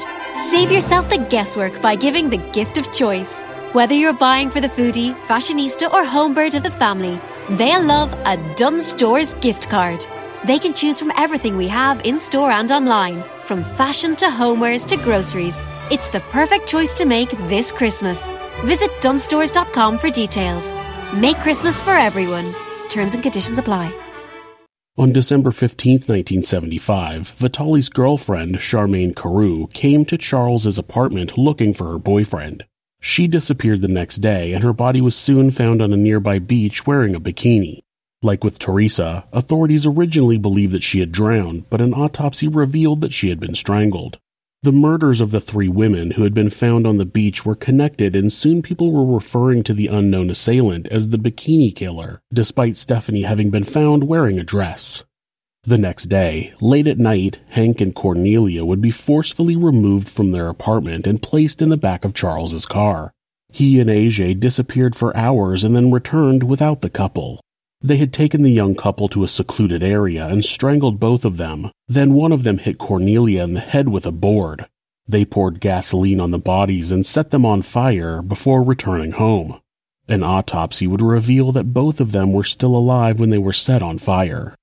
Save 0.51 0.71
yourself 0.71 1.09
the 1.09 1.17
guesswork 1.17 1.81
by 1.81 1.95
giving 1.95 2.29
the 2.29 2.37
gift 2.37 2.77
of 2.77 2.93
choice. 2.93 3.41
Whether 3.71 3.95
you're 3.95 4.13
buying 4.13 4.51
for 4.51 4.61
the 4.61 4.67
foodie, 4.67 5.15
fashionista, 5.25 5.91
or 5.91 6.05
homebird 6.05 6.53
of 6.53 6.61
the 6.61 6.69
family, 6.69 7.19
they'll 7.49 7.83
love 7.83 8.13
a 8.25 8.37
Dunnes 8.53 8.85
Stores 8.85 9.33
gift 9.41 9.69
card. 9.69 10.05
They 10.45 10.59
can 10.59 10.71
choose 10.71 10.99
from 10.99 11.11
everything 11.17 11.57
we 11.57 11.67
have 11.67 12.05
in 12.05 12.19
store 12.19 12.51
and 12.51 12.71
online, 12.71 13.23
from 13.43 13.63
fashion 13.63 14.15
to 14.17 14.25
homewares 14.25 14.85
to 14.89 14.97
groceries. 14.97 15.59
It's 15.89 16.09
the 16.09 16.21
perfect 16.29 16.67
choice 16.67 16.93
to 16.99 17.05
make 17.05 17.31
this 17.49 17.71
Christmas. 17.71 18.29
Visit 18.65 18.91
dunnesstores.com 19.01 19.97
for 19.97 20.11
details. 20.11 20.71
Make 21.15 21.39
Christmas 21.39 21.81
for 21.81 21.95
everyone. 21.95 22.53
Terms 22.89 23.15
and 23.15 23.23
conditions 23.23 23.57
apply. 23.57 23.91
On 24.95 25.11
December 25.11 25.49
15, 25.49 25.93
1975, 25.93 27.33
Vitali's 27.39 27.89
girlfriend, 27.89 28.57
Charmaine 28.57 29.15
Carew, 29.15 29.65
came 29.73 30.05
to 30.05 30.19
Charles's 30.19 30.77
apartment 30.77 31.35
looking 31.35 31.73
for 31.73 31.85
her 31.85 31.97
boyfriend. 31.97 32.63
She 33.01 33.25
disappeared 33.25 33.81
the 33.81 33.87
next 33.87 34.17
day, 34.17 34.53
and 34.53 34.63
her 34.63 34.71
body 34.71 35.01
was 35.01 35.15
soon 35.15 35.49
found 35.49 35.81
on 35.81 35.93
a 35.93 35.97
nearby 35.97 36.37
beach 36.37 36.85
wearing 36.85 37.15
a 37.15 37.19
bikini. 37.19 37.81
Like 38.21 38.43
with 38.43 38.59
Teresa, 38.59 39.25
authorities 39.33 39.87
originally 39.87 40.37
believed 40.37 40.73
that 40.73 40.83
she 40.83 40.99
had 40.99 41.11
drowned, 41.11 41.71
but 41.71 41.81
an 41.81 41.95
autopsy 41.95 42.47
revealed 42.47 43.01
that 43.01 43.13
she 43.13 43.29
had 43.29 43.39
been 43.39 43.55
strangled. 43.55 44.19
The 44.63 44.71
murders 44.71 45.19
of 45.19 45.31
the 45.31 45.41
three 45.41 45.67
women 45.67 46.11
who 46.11 46.23
had 46.23 46.33
been 46.33 46.49
found 46.49 46.87
on 46.87 46.95
the 46.95 47.05
beach 47.05 47.45
were 47.45 47.53
connected, 47.53 48.15
and 48.15 48.31
soon 48.31 48.61
people 48.61 48.93
were 48.93 49.15
referring 49.15 49.61
to 49.63 49.73
the 49.73 49.87
unknown 49.87 50.29
assailant 50.29 50.87
as 50.87 51.09
the 51.09 51.17
Bikini 51.17 51.75
Killer, 51.75 52.21
despite 52.33 52.77
Stephanie 52.77 53.23
having 53.23 53.49
been 53.49 53.65
found 53.65 54.05
wearing 54.05 54.39
a 54.39 54.43
dress. 54.43 55.03
The 55.63 55.77
next 55.77 56.05
day, 56.05 56.53
late 56.61 56.87
at 56.87 56.97
night, 56.97 57.41
Hank 57.49 57.81
and 57.81 57.93
Cornelia 57.93 58.63
would 58.63 58.79
be 58.79 58.89
forcefully 58.89 59.57
removed 59.57 60.07
from 60.07 60.31
their 60.31 60.47
apartment 60.47 61.07
and 61.07 61.21
placed 61.21 61.61
in 61.61 61.67
the 61.67 61.75
back 61.75 62.05
of 62.05 62.13
Charles's 62.13 62.65
car. 62.65 63.11
He 63.51 63.81
and 63.81 63.89
AJ 63.89 64.39
disappeared 64.39 64.95
for 64.95 65.15
hours 65.17 65.65
and 65.65 65.75
then 65.75 65.91
returned 65.91 66.43
without 66.43 66.79
the 66.79 66.89
couple. 66.89 67.41
They 67.85 67.97
had 67.97 68.13
taken 68.13 68.43
the 68.43 68.51
young 68.51 68.75
couple 68.75 69.09
to 69.09 69.25
a 69.25 69.27
secluded 69.27 69.83
area 69.83 70.25
and 70.25 70.45
strangled 70.45 71.01
both 71.01 71.25
of 71.25 71.35
them. 71.35 71.69
Then 71.89 72.13
one 72.13 72.31
of 72.31 72.43
them 72.43 72.59
hit 72.59 72.77
Cornelia 72.77 73.43
in 73.43 73.55
the 73.55 73.59
head 73.59 73.89
with 73.89 74.05
a 74.05 74.11
board. 74.11 74.67
They 75.05 75.25
poured 75.25 75.59
gasoline 75.59 76.21
on 76.21 76.31
the 76.31 76.39
bodies 76.39 76.93
and 76.93 77.05
set 77.05 77.31
them 77.31 77.45
on 77.45 77.61
fire 77.61 78.21
before 78.21 78.63
returning 78.63 79.11
home. 79.11 79.59
An 80.07 80.23
autopsy 80.23 80.87
would 80.87 81.01
reveal 81.01 81.51
that 81.51 81.73
both 81.73 81.99
of 81.99 82.13
them 82.13 82.31
were 82.31 82.45
still 82.45 82.73
alive 82.73 83.19
when 83.19 83.31
they 83.31 83.37
were 83.37 83.51
set 83.51 83.83
on 83.83 83.97
fire. 83.97 84.55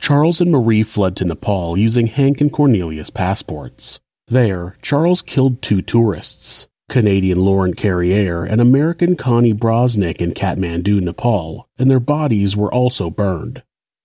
Charles 0.00 0.40
and 0.40 0.50
Marie 0.50 0.82
fled 0.82 1.14
to 1.16 1.24
Nepal 1.24 1.76
using 1.76 2.08
Hank 2.08 2.40
and 2.40 2.52
Cornelia's 2.52 3.10
passports. 3.10 4.00
There, 4.26 4.76
Charles 4.82 5.22
killed 5.22 5.62
two 5.62 5.80
tourists. 5.80 6.66
Canadian 6.88 7.40
Laurent 7.40 7.76
Carrier, 7.76 8.44
and 8.44 8.60
American 8.60 9.14
Connie 9.14 9.52
Bronzich 9.52 10.22
in 10.22 10.32
Kathmandu, 10.32 11.02
Nepal, 11.02 11.68
and 11.78 11.90
their 11.90 12.00
bodies 12.00 12.56
were 12.56 12.72
also 12.72 13.10
burned. 13.10 13.62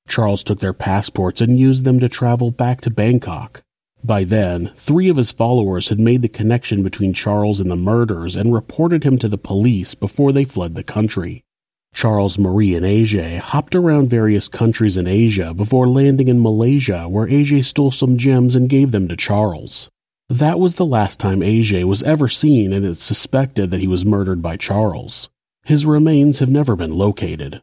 Charles 0.08 0.44
took 0.44 0.60
their 0.60 0.74
passports 0.74 1.40
and 1.40 1.58
used 1.58 1.86
them 1.86 2.00
to 2.02 2.10
travel 2.10 2.52
back 2.52 2.82
to 2.82 2.90
Bangkok. 2.90 3.64
By 4.04 4.26
then, 4.26 4.72
three 4.76 5.08
of 5.08 5.16
his 5.16 5.32
followers 5.32 5.88
had 5.88 6.00
made 6.00 6.22
the 6.22 6.28
connection 6.28 6.84
between 6.84 7.14
Charles 7.14 7.62
and 7.62 7.72
the 7.72 7.78
murders 7.78 8.36
and 8.36 8.54
reported 8.54 9.06
him 9.06 9.18
to 9.20 9.30
the 9.30 9.38
police 9.38 9.96
before 9.96 10.34
they 10.34 10.44
fled 10.44 10.76
the 10.76 10.84
country. 10.84 11.46
Charles, 11.94 12.38
Marie, 12.38 12.76
and 12.76 12.86
AJ 12.86 13.38
hopped 13.38 13.76
around 13.76 14.10
various 14.10 14.50
countries 14.50 14.98
in 14.98 15.08
Asia 15.08 15.54
before 15.54 15.88
landing 15.88 16.28
in 16.28 16.42
Malaysia, 16.42 17.08
where 17.08 17.28
AJ 17.28 17.64
stole 17.64 17.92
some 17.92 18.18
gems 18.18 18.56
and 18.56 18.68
gave 18.68 18.92
them 18.92 19.08
to 19.08 19.16
Charles. 19.16 19.90
That 20.34 20.60
was 20.60 20.76
the 20.76 20.86
last 20.86 21.20
time 21.20 21.42
AJ 21.42 21.84
was 21.84 22.02
ever 22.02 22.28
seen, 22.28 22.74
and 22.74 22.84
it's 22.84 23.04
suspected 23.04 23.70
that 23.70 23.82
he 23.82 23.88
was 23.88 24.04
murdered 24.04 24.42
by 24.42 24.58
Charles. 24.58 25.30
His 25.64 25.86
remains 25.86 26.40
have 26.40 26.50
never 26.50 26.76
been 26.76 26.98
located. 26.98 27.62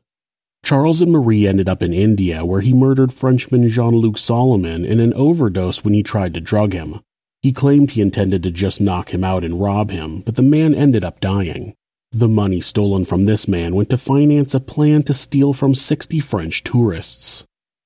Charles 0.62 1.02
and 1.02 1.10
Marie 1.10 1.48
ended 1.48 1.68
up 1.68 1.82
in 1.82 1.92
India, 1.92 2.44
where 2.44 2.60
he 2.60 2.72
murdered 2.72 3.12
Frenchman 3.12 3.68
Jean 3.70 3.96
Luc 3.96 4.18
Solomon 4.18 4.84
in 4.84 5.00
an 5.00 5.12
overdose 5.14 5.82
when 5.82 5.94
he 5.94 6.04
tried 6.04 6.32
to 6.34 6.40
drug 6.40 6.72
him. 6.72 7.00
He 7.42 7.52
claimed 7.52 7.90
he 7.90 8.02
intended 8.02 8.44
to 8.44 8.52
just 8.52 8.80
knock 8.80 9.12
him 9.12 9.24
out 9.24 9.42
and 9.42 9.60
rob 9.60 9.90
him, 9.90 10.20
but 10.20 10.36
the 10.36 10.42
man 10.42 10.72
ended 10.72 11.02
up 11.02 11.18
dying. 11.18 11.74
The 12.12 12.28
money 12.28 12.60
stolen 12.60 13.04
from 13.04 13.24
this 13.24 13.48
man 13.48 13.74
went 13.74 13.90
to 13.90 13.98
finance 13.98 14.54
a 14.54 14.60
plan 14.60 15.02
to 15.04 15.12
steal 15.12 15.52
from 15.52 15.74
60 15.74 16.20
French 16.20 16.62
tourists. 16.62 17.44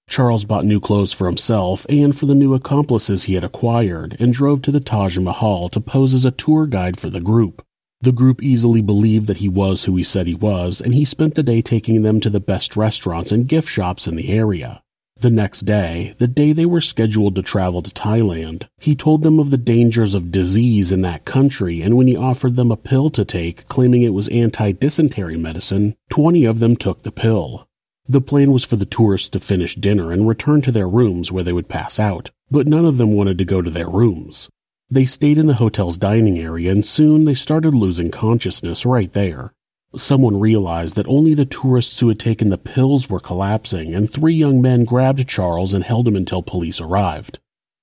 Charles 0.09 0.45
bought 0.45 0.65
new 0.65 0.81
clothes 0.81 1.13
for 1.13 1.27
himself 1.27 1.87
and 1.89 2.17
for 2.17 2.27
the 2.27 2.35
new 2.35 2.55
accomplices 2.55 3.25
he 3.25 3.35
had 3.35 3.45
acquired 3.45 4.17
and 4.21 4.33
drove 4.33 4.63
to 4.63 4.71
the 4.71 4.81
Taj 4.81 5.19
Mahal 5.19 5.69
to 5.71 5.81
pose 5.81 6.15
as 6.15 6.25
a 6.25 6.31
tour 6.31 6.67
guide 6.67 6.99
for 6.99 7.11
the 7.11 7.21
group. 7.21 7.65
The 8.01 8.13
group 8.13 8.43
easily 8.43 8.83
believed 8.83 9.27
that 9.29 9.39
he 9.39 9.49
was 9.49 9.85
who 9.85 9.97
he 9.97 10.03
said 10.03 10.27
he 10.27 10.35
was, 10.35 10.81
and 10.81 10.95
he 10.95 11.05
spent 11.05 11.35
the 11.35 11.43
day 11.43 11.63
taking 11.63 12.03
them 12.03 12.21
to 12.21 12.29
the 12.29 12.39
best 12.39 12.77
restaurants 12.77 13.33
and 13.33 13.49
gift 13.49 13.69
shops 13.69 14.07
in 14.07 14.17
the 14.17 14.29
area. 14.29 14.83
The 15.21 15.31
next 15.31 15.61
day, 15.61 16.15
the 16.19 16.29
day 16.29 16.53
they 16.53 16.67
were 16.67 16.81
scheduled 16.81 17.35
to 17.37 17.43
travel 17.43 17.81
to 17.83 17.91
Thailand, 17.91 18.69
he 18.79 18.95
told 18.95 19.23
them 19.23 19.39
of 19.39 19.51
the 19.51 19.57
dangers 19.57 20.15
of 20.15 20.31
disease 20.31 20.93
in 20.93 21.01
that 21.01 21.25
country, 21.25 21.81
and 21.81 21.97
when 21.97 22.09
he 22.09 22.17
offered 22.17 22.57
them 22.57 22.71
a 22.71 22.77
pill 22.77 23.11
to 23.11 23.25
take, 23.25 23.69
claiming 23.69 24.03
it 24.03 24.13
was 24.13 24.29
anti 24.29 24.73
dysentery 24.73 25.39
medicine, 25.39 25.95
20 26.11 26.45
of 26.45 26.59
them 26.59 26.77
took 26.77 27.05
the 27.05 27.13
pill. 27.13 27.67
The 28.07 28.21
plan 28.21 28.53
was 28.53 28.65
for 28.65 28.77
the 28.77 28.85
tourists 28.85 29.31
to 29.31 29.41
finish 29.41 29.77
dinner 29.77 30.13
and 30.13 30.29
return 30.29 30.61
to 30.63 30.73
their 30.73 30.89
rooms 30.89 31.33
where 31.33 31.43
they 31.43 31.55
would 31.55 31.69
pass 31.69 31.99
out, 31.99 32.31
but 32.51 32.67
none 32.67 32.85
of 32.85 32.99
them 32.99 33.13
wanted 33.13 33.39
to 33.39 33.47
go 33.47 33.63
to 33.63 33.71
their 33.71 33.89
rooms. 33.89 34.51
They 34.91 35.07
stayed 35.07 35.39
in 35.39 35.47
the 35.47 35.55
hotel's 35.55 35.97
dining 35.97 36.39
area 36.39 36.71
and 36.71 36.85
soon 36.85 37.25
they 37.25 37.35
started 37.35 37.75
losing 37.75 38.11
consciousness 38.11 38.85
right 38.85 39.11
there. 39.13 39.55
Someone 39.97 40.39
realized 40.39 40.97
that 40.97 41.09
only 41.09 41.33
the 41.33 41.47
tourists 41.47 41.99
who 42.01 42.09
had 42.09 42.19
taken 42.19 42.51
the 42.51 42.59
pills 42.59 43.09
were 43.09 43.21
collapsing, 43.21 43.95
and 43.95 44.11
three 44.11 44.35
young 44.35 44.61
men 44.61 44.85
grabbed 44.85 45.27
Charles 45.27 45.73
and 45.73 45.85
held 45.85 46.07
him 46.07 46.17
until 46.17 46.43
police 46.43 46.81
arrived. 46.81 47.39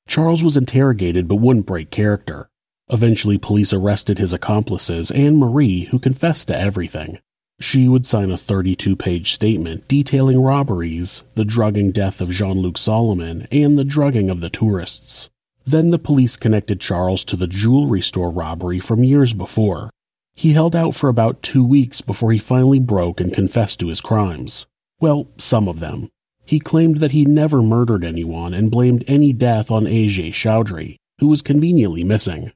Charles 0.07 0.43
was 0.43 0.57
interrogated 0.57 1.27
but 1.27 1.35
wouldn't 1.35 1.65
break 1.65 1.89
character. 1.89 2.49
Eventually, 2.89 3.37
police 3.37 3.71
arrested 3.71 4.19
his 4.19 4.33
accomplices 4.33 5.09
and 5.09 5.37
Marie, 5.37 5.85
who 5.85 5.97
confessed 5.99 6.49
to 6.49 6.57
everything. 6.57 7.19
She 7.61 7.87
would 7.87 8.07
sign 8.07 8.31
a 8.31 8.37
32 8.39 8.95
page 8.95 9.33
statement 9.33 9.87
detailing 9.87 10.41
robberies, 10.41 11.21
the 11.35 11.45
drugging 11.45 11.91
death 11.91 12.19
of 12.19 12.31
Jean 12.31 12.59
Luc 12.59 12.75
Solomon, 12.75 13.47
and 13.51 13.77
the 13.77 13.83
drugging 13.83 14.31
of 14.31 14.39
the 14.39 14.49
tourists. 14.49 15.29
Then 15.63 15.91
the 15.91 15.99
police 15.99 16.37
connected 16.37 16.79
Charles 16.79 17.23
to 17.25 17.35
the 17.35 17.45
jewelry 17.45 18.01
store 18.01 18.31
robbery 18.31 18.79
from 18.79 19.03
years 19.03 19.33
before. 19.33 19.91
He 20.33 20.53
held 20.53 20.75
out 20.75 20.95
for 20.95 21.07
about 21.07 21.43
two 21.43 21.63
weeks 21.63 22.01
before 22.01 22.31
he 22.31 22.39
finally 22.39 22.79
broke 22.79 23.21
and 23.21 23.31
confessed 23.31 23.79
to 23.81 23.89
his 23.89 24.01
crimes. 24.01 24.65
Well, 24.99 25.27
some 25.37 25.67
of 25.67 25.79
them. 25.79 26.09
He 26.45 26.59
claimed 26.59 26.97
that 26.97 27.11
he 27.11 27.25
never 27.25 27.61
murdered 27.61 28.03
anyone 28.03 28.55
and 28.55 28.71
blamed 28.71 29.03
any 29.07 29.33
death 29.33 29.69
on 29.69 29.85
Ajay 29.85 30.33
Chowdhury, 30.33 30.97
who 31.19 31.27
was 31.27 31.43
conveniently 31.43 32.03
missing. 32.03 32.53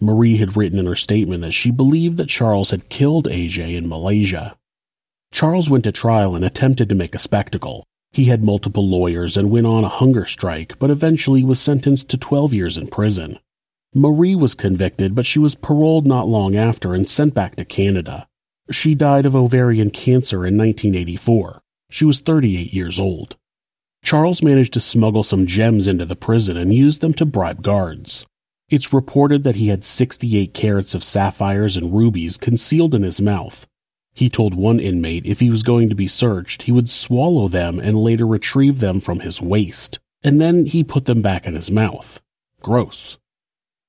Marie 0.00 0.36
had 0.36 0.56
written 0.56 0.78
in 0.78 0.86
her 0.86 0.94
statement 0.94 1.42
that 1.42 1.52
she 1.52 1.70
believed 1.70 2.18
that 2.18 2.28
Charles 2.28 2.70
had 2.70 2.88
killed 2.90 3.26
AJ 3.26 3.76
in 3.76 3.88
Malaysia. 3.88 4.56
Charles 5.32 5.70
went 5.70 5.84
to 5.84 5.92
trial 5.92 6.34
and 6.34 6.44
attempted 6.44 6.88
to 6.88 6.94
make 6.94 7.14
a 7.14 7.18
spectacle. 7.18 7.86
He 8.12 8.24
had 8.24 8.44
multiple 8.44 8.86
lawyers 8.86 9.36
and 9.36 9.50
went 9.50 9.66
on 9.66 9.84
a 9.84 9.88
hunger 9.88 10.26
strike, 10.26 10.78
but 10.78 10.90
eventually 10.90 11.42
was 11.42 11.60
sentenced 11.60 12.08
to 12.10 12.16
12 12.16 12.52
years 12.52 12.78
in 12.78 12.88
prison. 12.88 13.38
Marie 13.94 14.34
was 14.34 14.54
convicted, 14.54 15.14
but 15.14 15.24
she 15.24 15.38
was 15.38 15.54
paroled 15.54 16.06
not 16.06 16.28
long 16.28 16.56
after 16.56 16.94
and 16.94 17.08
sent 17.08 17.32
back 17.32 17.56
to 17.56 17.64
Canada. 17.64 18.26
She 18.70 18.94
died 18.94 19.24
of 19.24 19.34
ovarian 19.34 19.90
cancer 19.90 20.46
in 20.46 20.58
1984. 20.58 21.62
She 21.90 22.04
was 22.04 22.20
38 22.20 22.74
years 22.74 23.00
old. 23.00 23.36
Charles 24.04 24.42
managed 24.42 24.74
to 24.74 24.80
smuggle 24.80 25.24
some 25.24 25.46
gems 25.46 25.88
into 25.88 26.04
the 26.04 26.16
prison 26.16 26.56
and 26.56 26.74
used 26.74 27.00
them 27.00 27.14
to 27.14 27.24
bribe 27.24 27.62
guards. 27.62 28.26
It's 28.68 28.92
reported 28.92 29.44
that 29.44 29.54
he 29.54 29.68
had 29.68 29.84
68 29.84 30.52
carats 30.52 30.96
of 30.96 31.04
sapphires 31.04 31.76
and 31.76 31.96
rubies 31.96 32.36
concealed 32.36 32.96
in 32.96 33.04
his 33.04 33.20
mouth. 33.20 33.64
He 34.12 34.28
told 34.28 34.54
one 34.54 34.80
inmate 34.80 35.24
if 35.24 35.38
he 35.38 35.50
was 35.50 35.62
going 35.62 35.88
to 35.88 35.94
be 35.94 36.08
searched, 36.08 36.62
he 36.62 36.72
would 36.72 36.88
swallow 36.88 37.46
them 37.46 37.78
and 37.78 37.96
later 37.96 38.26
retrieve 38.26 38.80
them 38.80 38.98
from 38.98 39.20
his 39.20 39.40
waist, 39.40 40.00
and 40.24 40.40
then 40.40 40.66
he 40.66 40.82
put 40.82 41.04
them 41.04 41.22
back 41.22 41.46
in 41.46 41.54
his 41.54 41.70
mouth. 41.70 42.20
Gross. 42.60 43.18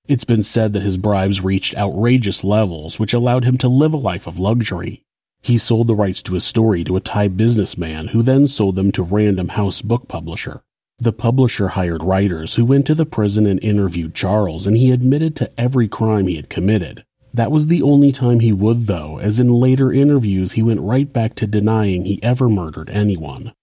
It's 0.07 0.25
been 0.25 0.43
said 0.43 0.73
that 0.73 0.83
his 0.83 0.97
bribes 0.97 1.41
reached 1.41 1.75
outrageous 1.75 2.43
levels, 2.43 2.99
which 2.99 3.13
allowed 3.13 3.45
him 3.45 3.57
to 3.57 3.67
live 3.67 3.93
a 3.93 3.97
life 3.97 4.27
of 4.27 4.37
luxury. 4.37 5.01
He 5.41 5.57
sold 5.57 5.87
the 5.87 5.95
rights 5.95 6.21
to 6.23 6.35
his 6.35 6.43
story 6.43 6.83
to 6.83 6.97
a 6.97 7.01
Thai 7.01 7.29
businessman 7.29 8.09
who 8.09 8.21
then 8.21 8.45
sold 8.45 8.75
them 8.75 8.91
to 8.91 9.01
Random 9.01 9.47
House 9.49 9.81
book 9.81 10.07
publisher. 10.07 10.61
The 10.99 11.13
publisher 11.13 11.67
hired 11.69 12.01
writers 12.01 12.55
who 12.55 12.65
went 12.65 12.87
to 12.87 12.95
the 12.95 13.05
prison 13.05 13.45
and 13.45 13.63
interviewed 13.63 14.15
Charles, 14.15 14.65
and 14.65 14.75
he 14.75 14.89
admitted 14.89 15.35
to 15.35 15.51
every 15.55 15.87
crime 15.87 16.25
he 16.25 16.37
had 16.37 16.49
committed. 16.49 17.03
That 17.31 17.51
was 17.51 17.67
the 17.67 17.83
only 17.83 18.11
time 18.11 18.39
he 18.39 18.51
would, 18.51 18.87
though, 18.87 19.19
as 19.19 19.39
in 19.39 19.53
later 19.53 19.93
interviews 19.93 20.53
he 20.53 20.63
went 20.63 20.81
right 20.81 21.13
back 21.13 21.35
to 21.35 21.45
denying 21.45 22.05
he 22.05 22.21
ever 22.23 22.49
murdered 22.49 22.89
anyone. 22.89 23.53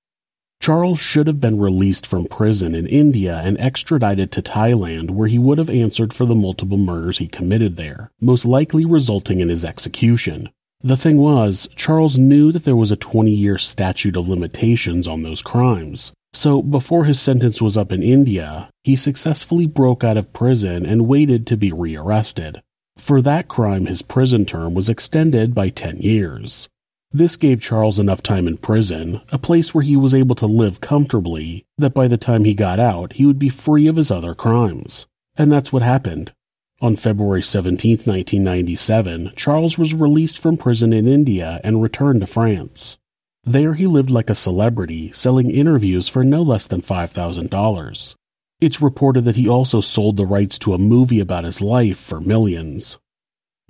Charles 0.60 1.00
should 1.00 1.26
have 1.26 1.40
been 1.40 1.58
released 1.58 2.06
from 2.06 2.26
prison 2.26 2.72
in 2.72 2.86
India 2.86 3.40
and 3.44 3.58
extradited 3.58 4.30
to 4.30 4.40
Thailand, 4.40 5.10
where 5.10 5.26
he 5.26 5.38
would 5.38 5.58
have 5.58 5.68
answered 5.68 6.14
for 6.14 6.26
the 6.26 6.36
multiple 6.36 6.78
murders 6.78 7.18
he 7.18 7.26
committed 7.26 7.74
there, 7.74 8.12
most 8.20 8.44
likely 8.44 8.84
resulting 8.84 9.40
in 9.40 9.48
his 9.48 9.64
execution. 9.64 10.50
The 10.82 10.96
thing 10.96 11.16
was, 11.16 11.68
Charles 11.74 12.16
knew 12.16 12.52
that 12.52 12.64
there 12.64 12.76
was 12.76 12.92
a 12.92 12.96
20 12.96 13.32
year 13.32 13.58
statute 13.58 14.16
of 14.16 14.28
limitations 14.28 15.08
on 15.08 15.24
those 15.24 15.42
crimes, 15.42 16.12
so, 16.36 16.62
before 16.62 17.04
his 17.04 17.20
sentence 17.20 17.62
was 17.62 17.76
up 17.76 17.92
in 17.92 18.02
India, 18.02 18.68
he 18.82 18.96
successfully 18.96 19.66
broke 19.66 20.02
out 20.02 20.16
of 20.16 20.32
prison 20.32 20.84
and 20.84 21.06
waited 21.06 21.46
to 21.46 21.56
be 21.56 21.72
rearrested. 21.72 22.60
For 22.96 23.22
that 23.22 23.48
crime, 23.48 23.86
his 23.86 24.02
prison 24.02 24.44
term 24.44 24.74
was 24.74 24.88
extended 24.88 25.54
by 25.54 25.68
10 25.68 25.98
years. 25.98 26.68
This 27.12 27.36
gave 27.36 27.60
Charles 27.60 28.00
enough 28.00 28.22
time 28.22 28.48
in 28.48 28.56
prison, 28.56 29.20
a 29.30 29.38
place 29.38 29.72
where 29.72 29.84
he 29.84 29.96
was 29.96 30.12
able 30.12 30.34
to 30.34 30.46
live 30.46 30.80
comfortably, 30.80 31.64
that 31.78 31.94
by 31.94 32.08
the 32.08 32.16
time 32.16 32.44
he 32.44 32.54
got 32.54 32.80
out, 32.80 33.12
he 33.12 33.24
would 33.24 33.38
be 33.38 33.48
free 33.48 33.86
of 33.86 33.94
his 33.96 34.10
other 34.10 34.34
crimes. 34.34 35.06
And 35.36 35.52
that's 35.52 35.72
what 35.72 35.82
happened. 35.82 36.32
On 36.80 36.96
February 36.96 37.42
17, 37.42 37.98
1997, 37.98 39.32
Charles 39.36 39.78
was 39.78 39.94
released 39.94 40.38
from 40.38 40.56
prison 40.56 40.92
in 40.92 41.06
India 41.06 41.60
and 41.62 41.80
returned 41.80 42.20
to 42.20 42.26
France. 42.26 42.98
There 43.46 43.74
he 43.74 43.86
lived 43.86 44.08
like 44.08 44.30
a 44.30 44.34
celebrity, 44.34 45.12
selling 45.12 45.50
interviews 45.50 46.08
for 46.08 46.24
no 46.24 46.40
less 46.40 46.66
than 46.66 46.80
$5,000. 46.80 48.14
It's 48.60 48.80
reported 48.80 49.26
that 49.26 49.36
he 49.36 49.46
also 49.46 49.82
sold 49.82 50.16
the 50.16 50.24
rights 50.24 50.58
to 50.60 50.72
a 50.72 50.78
movie 50.78 51.20
about 51.20 51.44
his 51.44 51.60
life 51.60 51.98
for 51.98 52.20
millions. 52.20 52.98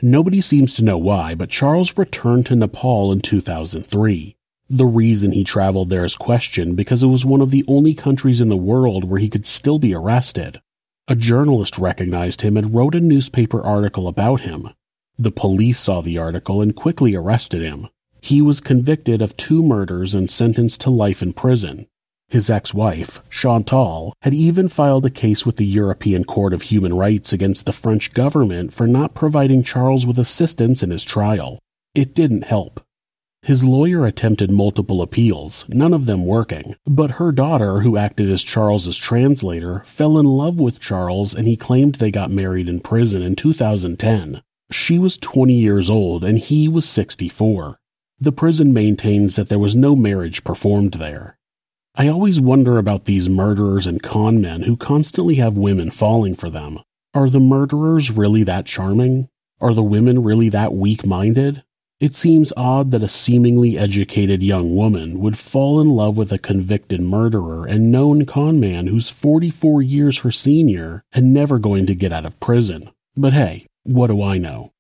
Nobody 0.01 0.41
seems 0.41 0.77
to 0.77 0.85
know 0.85 0.99
why, 0.99 1.35
but 1.35 1.51
Charles 1.51 1.99
returned 1.99 2.47
to 2.47 2.55
Nepal 2.55 3.11
in 3.11 3.21
2003. 3.21 4.37
The 4.71 4.87
reason 4.87 5.33
he 5.33 5.43
traveled 5.43 5.91
there 5.91 6.05
is 6.05 6.15
questioned 6.15 6.77
because 6.77 7.03
it 7.03 7.09
was 7.09 7.25
one 7.25 7.41
of 7.41 7.51
the 7.51 7.65
only 7.67 7.95
countries 7.95 8.41
in 8.41 8.51
the 8.51 8.57
world 8.57 9.03
where 9.03 9.19
he 9.19 9.29
could 9.29 9.45
still 9.45 9.81
be 9.81 9.93
arrested. 9.93 10.61
A 11.09 11.17
journalist 11.17 11.79
recognized 11.79 12.43
him 12.43 12.57
and 12.57 12.73
wrote 12.73 12.95
a 12.95 13.01
newspaper 13.01 13.61
article 13.61 14.07
about 14.07 14.43
him. 14.43 14.69
The 15.19 15.33
police 15.33 15.81
saw 15.81 16.01
the 16.01 16.19
article 16.19 16.63
and 16.63 16.77
quickly 16.77 17.17
arrested 17.17 17.61
him. 17.61 17.89
He 18.25 18.41
was 18.41 18.63
convicted 18.63 19.21
of 19.21 19.37
two 19.37 19.63
murders 19.63 20.15
and 20.15 20.31
sentenced 20.31 20.81
to 20.81 20.91
life 20.91 21.21
in 21.21 21.35
prison. 21.35 21.87
His 22.29 22.49
ex-wife, 22.49 23.21
Chantal, 23.29 24.15
had 24.23 24.33
even 24.33 24.71
filed 24.71 25.05
a 25.05 25.11
case 25.11 25.45
with 25.45 25.57
the 25.57 25.67
European 25.67 26.25
Court 26.25 26.55
of 26.55 26.63
Human 26.63 26.95
Rights 26.95 27.35
against 27.35 27.67
the 27.67 27.73
French 27.75 28.15
government 28.15 28.73
for 28.73 28.87
not 28.87 29.13
providing 29.15 29.63
Charles 29.63 30.07
with 30.07 30.19
assistance 30.19 30.83
in 30.83 30.89
his 30.89 31.05
trial. 31.05 31.59
It 31.95 32.15
didn't 32.15 32.45
help. 32.45 32.81
His 33.43 33.63
lawyer 33.63 34.07
attempted 34.07 34.51
multiple 34.51 35.03
appeals, 35.03 35.67
none 35.69 35.93
of 35.93 36.07
them 36.07 36.25
working, 36.25 36.77
but 36.87 37.21
her 37.21 37.31
daughter, 37.31 37.81
who 37.81 37.99
acted 37.99 38.31
as 38.31 38.43
Charles's 38.43 38.97
translator, 38.97 39.83
fell 39.85 40.17
in 40.17 40.25
love 40.25 40.59
with 40.59 40.81
Charles 40.81 41.35
and 41.35 41.47
he 41.47 41.59
claimed 41.59 41.97
they 41.97 42.11
got 42.11 42.31
married 42.31 42.71
in 42.71 42.81
prison 42.81 43.21
in 43.21 43.37
2010. 43.37 44.41
She 44.71 44.99
was 44.99 45.19
20 45.19 45.53
years 45.53 45.91
old 45.91 46.25
and 46.25 46.39
he 46.39 46.69
was 46.69 46.89
64. 46.89 47.79
The 48.21 48.33
prison 48.33 48.73
maintains 48.73 49.37
that 49.37 49.49
there 49.49 49.59
was 49.59 49.75
no 49.75 49.97
marriage 49.97 50.45
performed 50.45 50.95
there. 50.95 51.37
I 51.97 52.09
always 52.09 52.41
wonder 52.41 52.79
about 52.79 53.05
these 53.05 53.29
murderers 53.29 53.87
and 53.87 54.03
con 54.03 54.41
men 54.41 54.63
who 54.63 54.77
constantly 54.77 55.37
have 55.37 55.57
women 55.57 55.91
falling 55.91 56.35
for 56.35 56.51
them. 56.51 56.81
Are 57.15 57.31
the 57.31 57.41
murderers 57.41 58.11
really 58.11 58.43
that 58.43 58.67
charming? 58.67 59.29
Are 59.61 59.73
the 59.73 59.83
women 59.83 60.23
really 60.23 60.49
that 60.49 60.75
weak 60.75 61.07
minded? 61.07 61.63
It 62.01 62.15
seems 62.15 62.53
odd 62.57 62.91
that 62.91 63.03
a 63.03 63.09
seemingly 63.09 63.79
educated 63.79 64.43
young 64.43 64.75
woman 64.75 65.21
would 65.21 65.39
fall 65.39 65.81
in 65.81 65.89
love 65.89 66.17
with 66.17 66.33
a 66.33 66.39
convicted 66.39 67.01
murderer 67.01 67.65
and 67.65 67.91
known 67.91 68.27
con 68.27 68.61
man 68.61 68.89
who's 68.89 69.09
44 69.09 69.81
years 69.81 70.19
her 70.19 70.33
senior 70.33 71.05
and 71.13 71.33
never 71.33 71.59
going 71.59 71.87
to 71.87 71.95
get 71.95 72.13
out 72.13 72.27
of 72.27 72.39
prison. 72.41 72.91
But 73.17 73.33
hey, 73.33 73.67
what 73.85 74.09
do 74.09 74.23
I 74.23 74.39
know? 74.39 74.74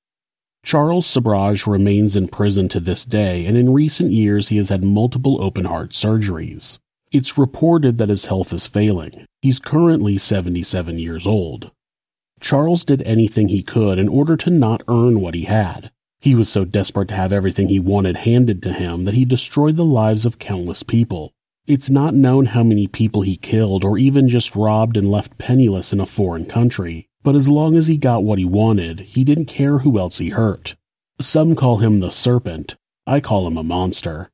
Charles 0.65 1.07
Sobhraj 1.07 1.67
remains 1.67 2.17
in 2.17 2.27
prison 2.27 2.71
to 2.71 2.81
this 2.81 3.05
day, 3.05 3.45
and 3.45 3.55
in 3.55 3.75
recent 3.75 4.13
years 4.13 4.49
he 4.49 4.57
has 4.57 4.71
had 4.71 4.83
multiple 4.83 5.37
open 5.43 5.67
heart 5.67 5.91
surgeries. 5.91 6.79
It's 7.13 7.37
reported 7.37 7.99
that 7.99 8.09
his 8.09 8.25
health 8.25 8.51
is 8.51 8.67
failing. 8.67 9.27
He's 9.43 9.59
currently 9.59 10.17
77 10.17 10.99
years 10.99 11.27
old. 11.27 11.71
Charles 12.41 12.87
did 12.87 13.03
anything 13.03 13.49
he 13.49 13.63
could 13.63 13.99
in 13.99 14.09
order 14.09 14.39
to 14.39 14.49
not 14.49 14.83
earn 14.89 15.21
what 15.21 15.35
he 15.35 15.45
had. 15.45 15.91
He 16.19 16.35
was 16.35 16.49
so 16.49 16.65
desperate 16.65 17.09
to 17.09 17.15
have 17.15 17.31
everything 17.31 17.69
he 17.69 17.79
wanted 17.79 18.17
handed 18.17 18.63
to 18.63 18.73
him 18.73 19.05
that 19.05 19.15
he 19.15 19.27
destroyed 19.27 19.77
the 19.77 19.85
lives 19.85 20.25
of 20.25 20.39
countless 20.39 20.83
people. 20.83 21.35
It's 21.67 21.91
not 21.91 22.15
known 22.15 22.47
how 22.47 22.63
many 22.63 22.87
people 22.87 23.21
he 23.21 23.37
killed 23.37 23.85
or 23.85 23.99
even 23.99 24.31
just 24.31 24.57
robbed 24.57 24.97
and 24.97 25.11
left 25.11 25.37
penniless 25.37 25.93
in 25.93 26.01
a 26.01 26.07
foreign 26.07 26.47
country, 26.47 27.09
but 27.25 27.35
as 27.35 27.49
long 27.49 27.77
as 27.77 27.89
he 27.89 27.97
got 27.97 28.23
what 28.23 28.39
he 28.39 28.45
wanted, 28.45 29.01
he 29.01 29.25
didn't 29.25 29.47
care 29.47 29.79
who 29.79 29.99
else 29.99 30.19
he 30.19 30.29
hurt. 30.29 30.77
Some 31.21 31.57
call 31.57 31.79
him 31.79 31.99
the 31.99 32.11
serpent. 32.11 32.77
I 33.09 33.19
call 33.19 33.49
him 33.49 33.57
a 33.57 33.65
monster. 33.65 34.31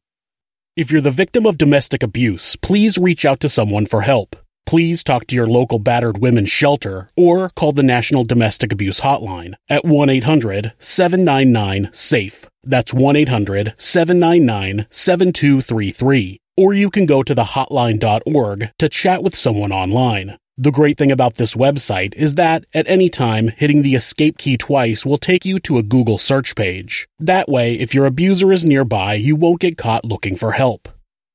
If 0.77 0.93
you're 0.93 1.01
the 1.01 1.11
victim 1.11 1.47
of 1.47 1.57
domestic 1.57 2.03
abuse, 2.03 2.57
please 2.57 2.99
reach 2.99 3.25
out 3.25 3.41
to 3.41 3.49
someone 3.49 3.87
for 3.87 4.03
help 4.03 4.37
please 4.71 5.03
talk 5.03 5.27
to 5.27 5.35
your 5.35 5.49
local 5.49 5.81
battered 5.81 6.19
women's 6.19 6.49
shelter 6.49 7.11
or 7.17 7.51
call 7.51 7.73
the 7.73 7.83
National 7.83 8.23
Domestic 8.23 8.71
Abuse 8.73 9.01
Hotline 9.01 9.55
at 9.69 9.85
1 9.85 10.09
800 10.09 10.75
799 10.79 11.91
SAFE. 11.93 12.49
That's 12.63 12.95
1 12.95 13.17
800 13.17 13.75
799 13.79 14.87
7233. 14.89 16.41
Or 16.57 16.73
you 16.73 16.89
can 16.89 17.07
go 17.07 17.25
to 17.25 17.35
thehotline.org 17.35 18.71
to 18.79 18.89
chat 18.89 19.25
with 19.25 19.35
someone 19.35 19.73
online. 19.73 20.39
The 20.59 20.71
great 20.71 20.99
thing 20.99 21.11
about 21.11 21.37
this 21.37 21.55
website 21.55 22.15
is 22.15 22.35
that 22.35 22.67
at 22.75 22.87
any 22.87 23.09
time, 23.09 23.49
hitting 23.49 23.81
the 23.81 23.95
escape 23.95 24.37
key 24.37 24.59
twice 24.59 25.07
will 25.07 25.17
take 25.17 25.47
you 25.47 25.59
to 25.61 25.79
a 25.79 25.83
Google 25.83 26.19
search 26.19 26.55
page. 26.55 27.09
That 27.19 27.49
way, 27.49 27.75
if 27.75 27.95
your 27.95 28.05
abuser 28.05 28.53
is 28.53 28.67
nearby, 28.67 29.15
you 29.15 29.37
won't 29.37 29.61
get 29.61 29.79
caught 29.79 30.05
looking 30.05 30.37
for 30.37 30.53
help. 30.53 30.89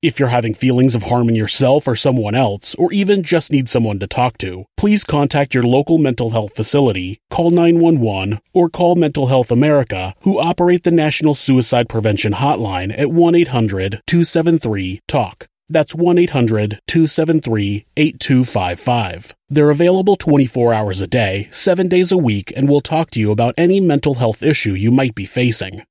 If 0.04 0.19
you're 0.19 0.30
having 0.30 0.54
feelings 0.54 0.93
of 0.93 1.01
harming 1.01 1.36
yourself 1.36 1.88
or 1.88 1.95
someone 1.95 2.36
else, 2.36 2.75
or 2.75 2.93
even 2.93 3.23
just 3.23 3.51
need 3.51 3.67
someone 3.67 3.97
to 3.97 4.06
talk 4.06 4.38
to, 4.38 4.65
please 4.78 5.04
contact 5.04 5.56
your 5.56 5.63
local 5.63 5.97
mental 5.97 6.30
health 6.30 6.56
facility, 6.56 7.19
call 7.32 7.49
911, 7.49 8.39
or 8.54 8.69
call 8.69 8.95
Mental 8.95 9.25
Health 9.25 9.49
America, 9.49 10.13
who 10.21 10.39
operate 10.39 10.84
the 10.84 10.91
National 10.91 11.34
Suicide 11.34 11.89
Prevention 11.89 12.34
Hotline 12.34 12.93
at 12.95 13.12
1 13.12 13.34
800 13.34 14.04
273 14.06 15.01
TALK. 15.08 15.47
That's 15.67 15.95
1 15.95 16.17
800 16.17 16.80
273 16.88 17.86
8255. 17.97 19.36
They're 19.49 19.69
available 19.69 20.15
24 20.15 20.73
hours 20.73 21.01
a 21.01 21.08
day, 21.08 21.47
7 21.51 21.88
days 21.88 22.12
a 22.12 22.17
week, 22.17 22.54
and 22.56 22.69
will 22.69 22.82
talk 22.82 23.10
to 23.12 23.19
you 23.19 23.32
about 23.32 23.56
any 23.58 23.80
mental 23.80 24.15
health 24.15 24.43
issue 24.43 24.73
you 24.73 24.91
might 24.91 25.15
be 25.15 25.25
facing. 25.25 25.82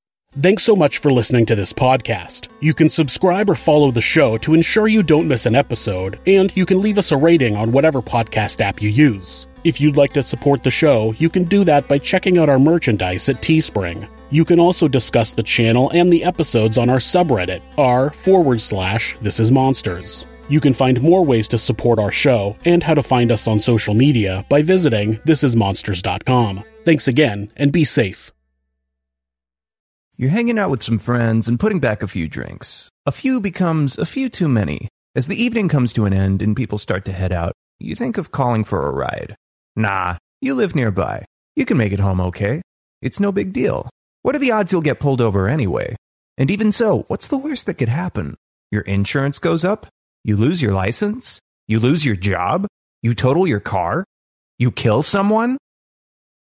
Thanks 0.41 0.63
so 0.63 0.75
much 0.75 0.97
for 0.97 1.11
listening 1.11 1.45
to 1.45 1.55
this 1.55 1.71
podcast. 1.71 2.49
You 2.59 2.73
can 2.73 2.89
subscribe 2.89 3.49
or 3.49 3.55
follow 3.55 3.91
the 3.91 4.01
show 4.01 4.37
to 4.39 4.53
ensure 4.53 4.87
you 4.87 5.01
don't 5.01 5.29
miss 5.29 5.45
an 5.45 5.55
episode, 5.55 6.19
and 6.27 6.55
you 6.57 6.65
can 6.65 6.81
leave 6.81 6.97
us 6.97 7.13
a 7.13 7.17
rating 7.17 7.55
on 7.55 7.71
whatever 7.71 8.01
podcast 8.01 8.59
app 8.59 8.81
you 8.81 8.89
use. 8.89 9.47
If 9.65 9.81
you'd 9.81 9.97
like 9.97 10.13
to 10.13 10.21
support 10.21 10.61
the 10.61 10.69
show, 10.69 11.11
you 11.17 11.27
can 11.27 11.45
do 11.45 11.63
that 11.63 11.87
by 11.87 11.97
checking 11.97 12.37
out 12.37 12.49
our 12.49 12.59
merchandise 12.59 13.27
at 13.29 13.41
Teespring. 13.41 14.07
You 14.29 14.45
can 14.45 14.59
also 14.59 14.87
discuss 14.87 15.33
the 15.33 15.41
channel 15.41 15.89
and 15.89 16.13
the 16.13 16.23
episodes 16.23 16.77
on 16.77 16.87
our 16.87 16.99
subreddit, 16.99 17.63
r 17.75 18.11
forward 18.11 18.61
slash 18.61 19.17
this 19.23 19.39
is 19.39 19.51
monsters. 19.51 20.27
You 20.49 20.61
can 20.61 20.75
find 20.75 21.01
more 21.01 21.25
ways 21.25 21.47
to 21.47 21.57
support 21.57 21.97
our 21.97 22.11
show 22.11 22.55
and 22.63 22.83
how 22.83 22.93
to 22.93 23.01
find 23.01 23.31
us 23.31 23.47
on 23.47 23.59
social 23.59 23.95
media 23.95 24.45
by 24.49 24.61
visiting 24.61 25.15
thisismonsters.com. 25.25 26.63
Thanks 26.83 27.07
again, 27.07 27.51
and 27.55 27.71
be 27.71 27.85
safe. 27.85 28.31
You're 30.15 30.29
hanging 30.29 30.59
out 30.59 30.69
with 30.69 30.83
some 30.83 30.99
friends 30.99 31.47
and 31.49 31.59
putting 31.59 31.79
back 31.79 32.03
a 32.03 32.07
few 32.07 32.27
drinks. 32.27 32.91
A 33.07 33.11
few 33.11 33.41
becomes 33.41 33.97
a 33.97 34.05
few 34.05 34.29
too 34.29 34.47
many. 34.47 34.89
As 35.15 35.25
the 35.25 35.43
evening 35.43 35.69
comes 35.69 35.91
to 35.93 36.05
an 36.05 36.13
end 36.13 36.43
and 36.43 36.55
people 36.55 36.77
start 36.77 37.03
to 37.05 37.11
head 37.11 37.33
out, 37.33 37.53
you 37.79 37.95
think 37.95 38.19
of 38.19 38.31
calling 38.31 38.63
for 38.63 38.85
a 38.85 38.91
ride. 38.91 39.35
Nah, 39.75 40.17
you 40.41 40.53
live 40.53 40.75
nearby. 40.75 41.25
You 41.55 41.65
can 41.65 41.77
make 41.77 41.91
it 41.91 41.99
home 41.99 42.21
okay. 42.21 42.61
It's 43.01 43.19
no 43.19 43.31
big 43.31 43.51
deal. 43.51 43.89
What 44.21 44.35
are 44.35 44.39
the 44.39 44.51
odds 44.51 44.71
you'll 44.71 44.81
get 44.81 44.99
pulled 44.99 45.21
over 45.21 45.47
anyway? 45.47 45.95
And 46.37 46.49
even 46.49 46.71
so, 46.71 47.03
what's 47.07 47.27
the 47.27 47.37
worst 47.37 47.65
that 47.65 47.75
could 47.75 47.89
happen? 47.89 48.35
Your 48.71 48.81
insurance 48.81 49.39
goes 49.39 49.63
up? 49.63 49.87
You 50.23 50.37
lose 50.37 50.61
your 50.61 50.73
license? 50.73 51.39
You 51.67 51.79
lose 51.79 52.05
your 52.05 52.15
job? 52.15 52.67
You 53.01 53.13
total 53.13 53.47
your 53.47 53.59
car? 53.59 54.03
You 54.57 54.71
kill 54.71 55.03
someone? 55.03 55.57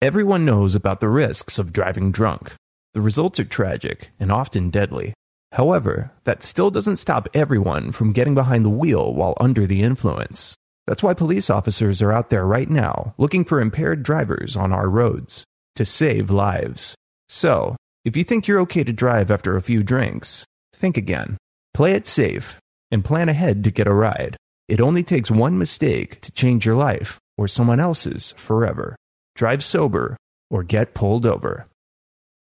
Everyone 0.01 0.45
knows 0.45 0.75
about 0.75 0.99
the 0.99 1.09
risks 1.09 1.59
of 1.59 1.73
driving 1.73 2.11
drunk. 2.11 2.53
The 2.93 3.01
results 3.01 3.39
are 3.39 3.45
tragic 3.45 4.11
and 4.19 4.31
often 4.31 4.69
deadly. 4.69 5.13
However, 5.51 6.11
that 6.23 6.43
still 6.43 6.71
doesn't 6.71 6.97
stop 6.97 7.27
everyone 7.33 7.91
from 7.91 8.13
getting 8.13 8.35
behind 8.35 8.63
the 8.63 8.69
wheel 8.69 9.13
while 9.13 9.35
under 9.39 9.67
the 9.67 9.81
influence. 9.81 10.55
That's 10.87 11.03
why 11.03 11.13
police 11.13 11.49
officers 11.49 12.01
are 12.01 12.13
out 12.13 12.29
there 12.29 12.45
right 12.45 12.69
now 12.69 13.13
looking 13.17 13.43
for 13.43 13.59
impaired 13.59 14.03
drivers 14.03 14.55
on 14.55 14.71
our 14.71 14.89
roads 14.89 15.43
to 15.75 15.85
save 15.85 16.31
lives. 16.31 16.95
So, 17.27 17.75
if 18.05 18.15
you 18.15 18.23
think 18.23 18.47
you're 18.47 18.61
okay 18.61 18.85
to 18.85 18.93
drive 18.93 19.29
after 19.29 19.55
a 19.55 19.61
few 19.61 19.83
drinks, 19.83 20.45
think 20.73 20.95
again. 20.95 21.37
Play 21.73 21.91
it 21.93 22.07
safe 22.07 22.57
and 22.89 23.03
plan 23.03 23.27
ahead 23.27 23.65
to 23.65 23.71
get 23.71 23.85
a 23.85 23.93
ride. 23.93 24.37
It 24.69 24.79
only 24.79 25.03
takes 25.03 25.29
one 25.29 25.57
mistake 25.57 26.21
to 26.21 26.31
change 26.31 26.65
your 26.65 26.75
life 26.75 27.19
or 27.37 27.47
someone 27.47 27.81
else's 27.81 28.33
forever. 28.37 28.95
Drive 29.35 29.63
sober 29.63 30.15
or 30.49 30.63
get 30.63 30.93
pulled 30.93 31.25
over. 31.25 31.67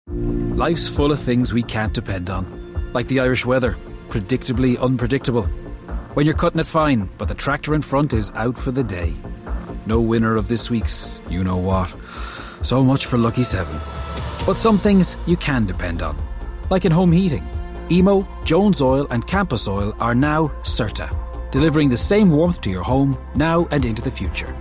Life's 0.07 0.87
full 0.87 1.13
of 1.13 1.19
things 1.19 1.55
we 1.55 1.63
can't 1.63 1.95
depend 1.95 2.29
on, 2.29 2.91
like 2.93 3.09
the 3.09 3.21
Irish 3.21 3.47
weather, 3.47 3.77
predictably 4.11 4.79
unpredictable. 4.79 5.49
When 6.15 6.27
you're 6.27 6.37
cutting 6.37 6.61
it 6.61 6.67
fine, 6.67 7.09
but 7.19 7.27
the 7.27 7.35
tractor 7.35 7.75
in 7.75 7.83
front 7.83 8.15
is 8.15 8.31
out 8.37 8.57
for 8.57 8.71
the 8.71 8.85
day. 8.85 9.13
No 9.85 10.01
winner 10.01 10.37
of 10.37 10.47
this 10.47 10.71
week's 10.71 11.21
you 11.29 11.43
know 11.43 11.57
what. 11.57 11.93
So 12.63 12.85
much 12.85 13.07
for 13.07 13.19
Lucky 13.19 13.43
7. 13.43 13.81
But 14.47 14.57
some 14.57 14.79
things 14.79 15.17
you 15.27 15.37
can 15.37 15.67
depend 15.67 16.03
on, 16.03 16.17
like 16.71 16.85
in 16.85 16.93
home 16.93 17.11
heating. 17.11 17.43
Emo, 17.91 18.25
Jones 18.45 18.81
Oil, 18.81 19.09
and 19.11 19.27
Campus 19.27 19.67
Oil 19.67 19.93
are 19.99 20.15
now 20.15 20.53
Certa, 20.63 21.11
delivering 21.51 21.89
the 21.89 21.97
same 21.97 22.31
warmth 22.31 22.61
to 22.61 22.71
your 22.71 22.85
home 22.85 23.19
now 23.35 23.67
and 23.73 23.85
into 23.85 24.01
the 24.01 24.11
future. 24.11 24.55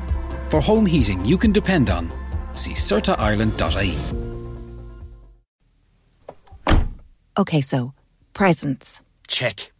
For 0.47 0.60
home 0.60 0.88
heating 0.88 1.24
you 1.24 1.38
can 1.38 1.51
depend 1.51 1.91
on, 1.91 2.12
see 2.56 2.74
CertaIreland.ie. 2.74 3.97
Okay, 7.38 7.62
so 7.62 7.93
presents, 8.34 9.01
Check. 9.28 9.72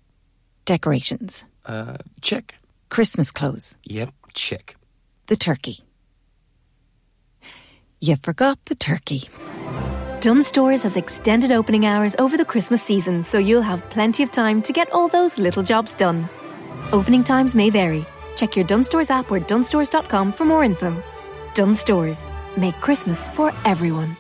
decorations, 0.66 1.46
Uh, 1.66 1.98
check. 2.22 2.56
Christmas 2.90 3.32
clothes, 3.32 3.76
Yep, 3.86 4.12
check. 4.34 4.76
the 5.28 5.36
turkey. 5.36 5.78
You 8.02 8.18
forgot 8.18 8.60
the 8.66 8.76
turkey. 8.76 9.24
Dunnes 10.20 10.48
Stores 10.48 10.84
has 10.84 10.96
extended 10.98 11.52
opening 11.52 11.86
hours 11.86 12.16
over 12.20 12.38
the 12.38 12.46
Christmas 12.46 12.82
season, 12.84 13.24
so 13.24 13.38
you'll 13.38 13.62
have 13.62 13.88
plenty 13.90 14.24
of 14.24 14.32
time 14.32 14.62
to 14.62 14.74
get 14.74 14.92
all 14.94 15.08
those 15.08 15.38
little 15.40 15.64
jobs 15.64 15.94
done. 15.94 16.28
Opening 16.92 17.24
times 17.24 17.56
may 17.56 17.70
vary. 17.70 18.06
Check 18.36 18.56
your 18.56 18.66
Dunnes 18.66 18.88
Stores 18.88 19.10
app 19.10 19.32
or 19.32 19.40
dunnesstores.com 19.40 20.32
for 20.34 20.46
more 20.46 20.64
info. 20.64 20.96
Dunnes 21.56 21.80
Stores. 21.80 22.26
Make 22.58 22.80
Christmas 22.82 23.28
for 23.30 23.52
everyone. 23.66 24.16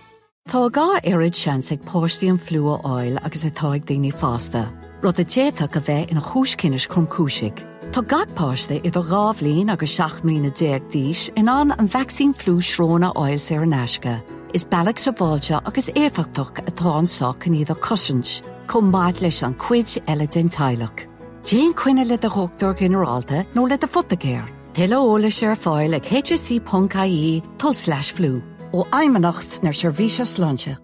Tá 0.50 0.70
gá 0.72 1.00
irid 1.04 1.36
seansaigh 1.36 1.80
póistíon 1.86 2.38
flua 2.39 2.82
áil 2.84 3.18
agus 3.24 3.44
atáid 3.46 3.86
daoine 3.86 4.12
fásta. 4.12 4.68
Rud 5.04 5.20
a 5.20 5.26
déach 5.26 5.60
a 5.76 5.82
bheith 5.82 6.12
ina 6.12 6.22
chúiscinnis 6.22 6.88
chum 6.88 7.06
cisig. 7.08 7.60
Tá 7.91 8.01
gapáiste 8.01 8.80
iad 8.80 8.95
a 8.95 9.04
gábhlín 9.04 9.70
agus 9.70 9.97
6 9.99 10.24
mlína 10.24 10.49
déag 10.56 10.88
díis 10.88 11.30
in 11.36 11.49
an 11.49 11.72
an 11.72 11.89
vaccín 11.89 12.32
flú 12.32 12.62
sróna 12.64 13.12
áil 13.14 13.36
sé 13.38 13.60
an 13.60 13.74
eisce. 13.74 14.24
Is 14.54 14.64
bailach 14.64 14.97
sa 14.97 15.12
bháilte 15.12 15.60
agus 15.68 15.89
éfachtach 15.89 16.56
atá 16.64 16.97
an 16.97 17.06
soc 17.06 17.47
in 17.47 17.54
iad 17.54 17.72
a 17.72 17.76
cosint, 17.76 18.41
chum 18.70 18.91
maid 18.91 19.20
leis 19.20 19.43
an 19.43 19.56
cuid 19.56 19.91
eile 20.08 20.26
den 20.26 20.47
teilech. 20.47 21.06
Déan 21.43 21.74
cuine 21.76 22.08
le 22.08 22.16
a 22.16 22.30
hochtúir 22.30 22.78
generalta 22.78 23.45
nó 23.54 23.68
le 23.68 23.76
a 23.76 23.88
futagéir. 23.88 24.47
Tuile 24.74 24.95
óla 24.95 25.28
sé 25.28 25.47
ar 25.51 25.58
fáil 25.58 25.95
ag 25.95 26.04
hsc.caí 26.04 27.43
tul 27.58 27.74
slash 27.74 28.14
flú 28.14 28.41
ó 28.72 28.88
aimimenacht 28.91 29.62
nar 29.64 29.74
seirbhíse 29.74 30.24
sláinte. 30.24 30.82